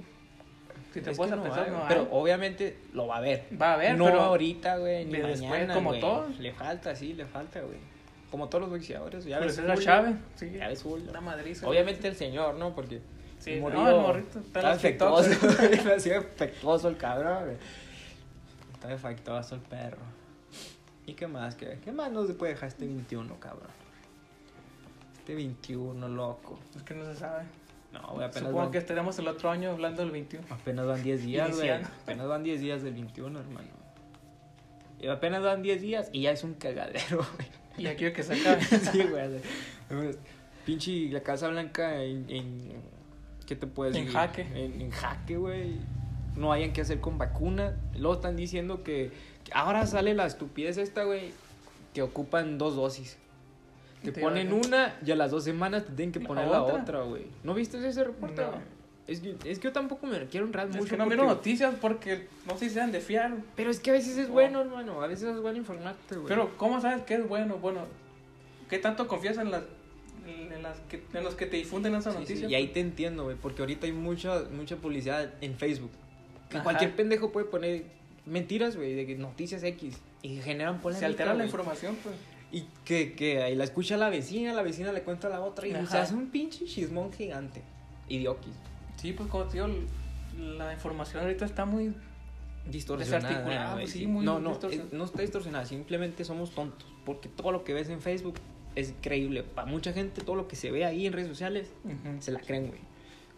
[0.98, 1.84] Si te Es puedes no pensar, no.
[1.88, 3.46] Pero obviamente lo va a ver.
[3.60, 6.00] Va a haber, no pero ahorita, güey, ni de después, mañana, como güey.
[6.00, 6.38] todos.
[6.38, 7.78] Le falta, sí, le falta, güey.
[8.30, 9.24] Como todos los boxeadores.
[9.24, 11.10] Ya Pero ves Julio, Chávez, sí, Ya ves Julio.
[11.10, 11.68] una madriza.
[11.68, 12.74] Obviamente el señor, ¿no?
[12.74, 13.00] Porque
[13.38, 15.28] Sí, el no, morrillo el morrito está defectuoso.
[15.30, 17.56] Defectuoso el cabrón, güey.
[18.74, 20.02] Está defectuoso el perro.
[21.06, 21.54] ¿Y qué más?
[21.54, 23.68] ¿Qué, qué más nos puede dejar este 21, cabrón?
[25.18, 26.58] Este 21, loco.
[26.76, 27.44] Es que no se sabe.
[27.92, 30.46] No, güey, apenas Supongo van, que estaremos el otro año hablando del 21.
[30.50, 31.70] apenas van 10 días, güey.
[31.70, 33.68] Apenas van 10 días del 21, hermano.
[35.00, 37.48] Y apenas van 10 días y ya es un cagadero, güey.
[37.78, 38.62] Y aquí que se acabe.
[38.92, 39.40] sí, güey.
[40.66, 42.98] Pinche la Casa Blanca en, en-
[43.46, 44.18] ¿Qué te puedes En decir?
[44.18, 44.42] jaque.
[44.42, 45.76] En, en jaque, güey.
[46.36, 47.76] No hayan que hacer con vacuna.
[47.94, 49.10] Luego están diciendo que,
[49.44, 51.32] que ahora sale la estupidez esta, güey.
[51.94, 53.16] Que ocupan dos dosis.
[54.02, 56.62] Te Te ponen una y a las dos semanas te tienen que ¿La poner la
[56.62, 56.82] otra?
[56.82, 57.24] otra, güey.
[57.42, 58.40] ¿No viste ese reporte?
[58.42, 58.52] No.
[59.08, 60.90] Es que, es que yo tampoco me quiero honrar Es mucho.
[60.90, 63.32] que no porque- miro noticias porque no sé si sean de fiar.
[63.56, 64.34] Pero es que a veces es No.
[64.34, 65.02] bueno, hermano.
[65.02, 66.28] A veces es bueno informarte, güey.
[66.28, 67.56] Pero, ¿cómo sabes qué es bueno?
[67.56, 67.80] Bueno,
[68.68, 69.62] ¿qué tanto confías en las,
[70.26, 72.50] en las que, en los que te difunden esas Sí, sí, noticias?
[72.50, 75.90] Y ahí te entiendo, güey, porque ahorita hay mucha, mucha publicidad en Facebook.
[76.50, 77.84] Que cualquier pendejo puede poner
[78.26, 79.96] mentiras, güey, de que noticias X.
[80.22, 81.46] Y generan polémica, Se altera la güey.
[81.46, 82.14] información, pues.
[82.50, 85.66] Y que, que ahí la escucha la vecina, la vecina le cuenta a la otra.
[85.66, 85.86] Y Ajá.
[85.86, 87.62] se hace un pinche chismón gigante.
[88.08, 88.54] Idioquis.
[88.96, 89.68] Sí, pues como te digo,
[90.38, 91.94] la información ahorita está muy
[92.70, 93.28] distorsionada.
[93.28, 94.90] Desarticulada, güey, sí, muy no, no, distorsionada.
[94.92, 96.88] eh, no está distorsionada, simplemente somos tontos.
[97.04, 98.34] Porque todo lo que ves en Facebook
[98.74, 99.42] es creíble.
[99.42, 102.20] Para mucha gente, todo lo que se ve ahí en redes sociales Ujú.
[102.20, 102.80] se la creen, güey.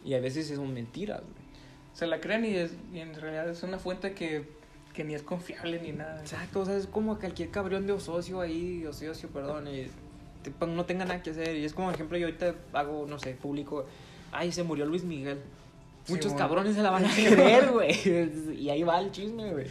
[0.04, 1.50] Y a veces son mentiras, güey.
[1.94, 4.44] Se la creen y, es, y en realidad es una fuente que,
[4.94, 6.20] que ni es confiable ni nada.
[6.20, 9.86] Exacto, o sea, es como cualquier cabrón de socio ahí, o socio, perdón, y
[10.42, 11.56] te- pa- no tenga nada que hacer.
[11.56, 13.86] Y es como, por ejemplo, yo ahorita hago, no sé, público,
[14.32, 15.38] ay, se murió Luis Miguel.
[16.04, 16.48] Sí, Muchos bueno.
[16.48, 17.92] cabrones se la van a creer, güey.
[18.58, 19.66] Y ahí va el chisme, güey.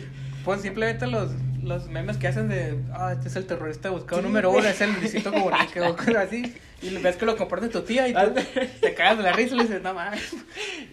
[0.45, 1.31] Pues simplemente los,
[1.63, 4.79] los memes que hacen de, ah, este es el terrorista buscado Sí, número uno, es
[4.79, 6.53] el Luisito Comunica o cosas así.
[6.81, 8.19] Y ves que lo comparte tu tía y tú
[8.79, 10.33] te cagas de la risa y le dices, no mames.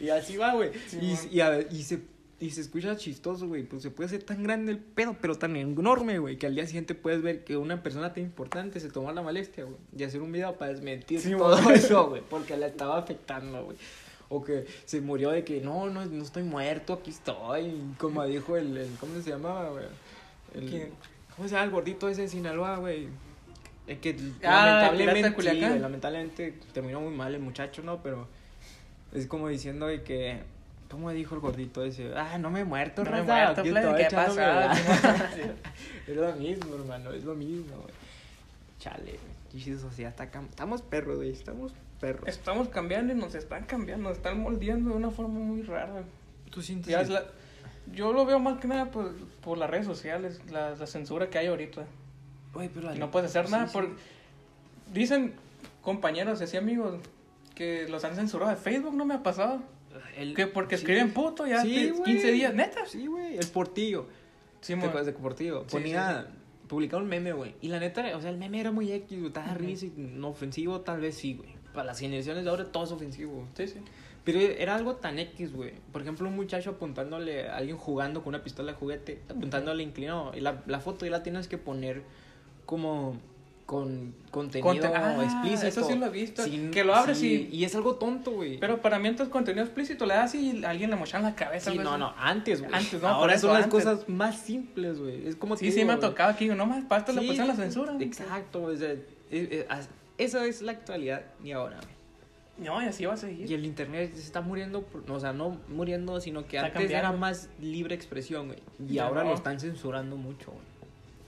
[0.01, 0.71] Y así va, güey.
[0.89, 0.99] Sí,
[1.31, 2.01] y, y, a- y se,
[2.39, 3.63] y se escucha chistoso, güey.
[3.63, 6.67] Pues se puede hacer tan grande el pedo, pero tan enorme, güey, que al día
[6.67, 10.21] siguiente puedes ver que una persona tan importante se tomó la molestia, güey, de hacer
[10.21, 13.79] un video para desmentir Sí, todo eso, güey, porque le estaba afectando, güey.
[14.29, 17.81] O que se murió de que no, no, no estoy muerto, aquí estoy.
[17.99, 19.85] Como dijo el, el ¿cómo se llamaba, güey?
[21.37, 23.09] ¿Cómo se llama el gordito ese de Sinaloa, güey?
[23.87, 28.03] El que Ah, lamentablemente, sí, lamentablemente terminó muy mal el muchacho, ¿no?
[28.03, 28.27] Pero
[29.13, 30.41] es como diciendo de que,
[30.91, 32.13] ¿cómo dijo el gordito ese?
[32.17, 34.81] Ah, no me he muerto, No me he raza, muerto, aquí plebe, estoy ¿qué ganas".
[36.07, 37.95] Es lo mismo, hermano, es lo mismo, güey.
[38.79, 39.19] Chale,
[39.53, 39.79] güey.
[39.79, 42.29] Sociedad está Estamos perros, güey, estamos perros.
[42.29, 46.03] Estamos cambiando y nos están cambiando, nos están moldeando de una forma muy rara.
[46.51, 47.25] ¿Tú sientes Ya la-
[47.93, 51.39] yo lo veo más que nada por, por las redes sociales, la, la censura que
[51.39, 51.85] hay ahorita.
[52.53, 53.73] Güey, pero Y no puedes hacer sí, nada sí.
[53.73, 53.89] por...
[54.93, 55.35] Dicen
[55.83, 56.97] compañeros y así amigos
[57.55, 59.61] que los han censurado de Facebook, no me ha pasado.
[60.17, 60.83] El- Que porque sí.
[60.83, 62.05] escriben puto ya Sí, te- güey.
[62.05, 62.87] 15 días, neta.
[62.87, 64.07] Sí, güey, el portillo.
[64.61, 65.65] Sí, ¿Te acuerdas de Portillo?
[65.67, 66.27] Ponía,
[66.67, 67.55] publicaba un meme, güey.
[67.61, 69.29] Y la neta, o sea, el meme era muy X, güey.
[69.29, 71.51] Estaba risa y no ofensivo, tal vez sí, güey.
[71.73, 73.47] Para las generaciones de ahora todo es ofensivo.
[73.57, 73.79] sí, sí.
[74.25, 75.75] Pero era algo tan X, güey.
[75.93, 80.33] Por ejemplo, un muchacho apuntándole a alguien jugando con una pistola de juguete, apuntándole inclinado.
[80.37, 82.03] Y la, la foto ya la tienes que poner
[82.65, 83.17] como
[83.67, 85.67] con contenido Conte- Ah, explícito.
[85.67, 86.43] eso sí lo he visto.
[86.45, 88.59] Sin- Que lo abres sí, y- Y es algo tonto, güey.
[88.61, 91.73] Pero para mí entonces contenido explícito le das y alguien le mochan la cabeza.
[91.73, 92.01] Sí, no, así.
[92.01, 92.73] no, antes, güey.
[92.73, 95.27] Antes, no, Ahora son las cosas más simples, güey.
[95.27, 97.49] Es como Sí, sí, me ha tocado aquí, no más, para esto le Sí, pusieron
[97.49, 97.97] la censura.
[97.99, 99.01] Exacto, o sea, eh,
[99.31, 99.67] eh,
[100.19, 101.79] esa es la actualidad y ahora.
[101.79, 101.97] güey.
[102.69, 103.51] No, y así va a seguir.
[103.51, 106.91] Y el internet se está muriendo, por- o sea, no muriendo, sino que Está antes
[106.91, 108.61] era más libre expresión, güey.
[108.89, 109.31] Y Ya ahora no.
[109.31, 110.63] lo están censurando mucho, güey.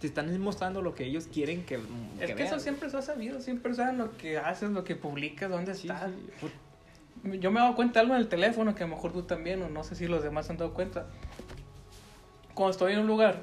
[0.00, 1.74] Te están mostrando lo que ellos quieren que,
[2.20, 4.94] Es que, veas, eso siempre se ha sabido, siempre saben lo que haces, lo que
[4.94, 6.10] publicas, dónde Sí, estás.
[6.40, 6.48] sí.
[7.40, 9.22] Yo me he dado cuenta de algo en el teléfono que a lo mejor tú
[9.22, 11.06] también, o no sé si los demás se han dado cuenta.
[12.54, 13.42] Cuando estoy en un lugar,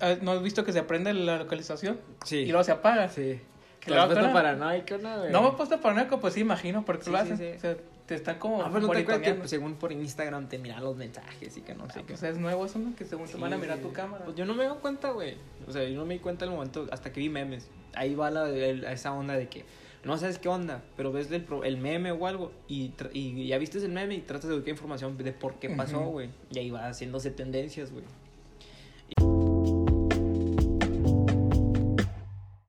[0.00, 1.98] eh, ¿no has visto que se aprende la localización?
[2.24, 2.36] Sí.
[2.38, 3.08] Y luego se apaga.
[3.08, 3.40] Sí.
[3.80, 5.28] Que ¿Te has puesto paranoico, no?
[5.28, 7.36] No me he puesto paranoico, pues sí, imagino, porque Sí, lo hacen.
[7.36, 7.50] sí.
[7.56, 10.48] O sea, te están como Ah, pero no te acuerdas que pues, según por Instagram
[10.48, 12.12] te miran los mensajes y que no sé Ah, qué.
[12.14, 12.94] pues es nuevo eso, ¿no?
[12.94, 14.24] Que según te van a Sí, mirar tu cámara.
[14.24, 15.34] Pues yo no me doy cuenta, güey.
[15.66, 17.68] O sea, yo no me di cuenta en el momento hasta que vi memes.
[17.94, 19.64] Ahí va la, el- esa onda de que
[20.04, 23.78] no sabes qué onda, pero ves el, el meme o algo y, y ya viste
[23.78, 26.30] el meme y tratas de buscar información de por qué pasó, güey.
[26.52, 28.04] Y ahí va haciéndose tendencias, güey.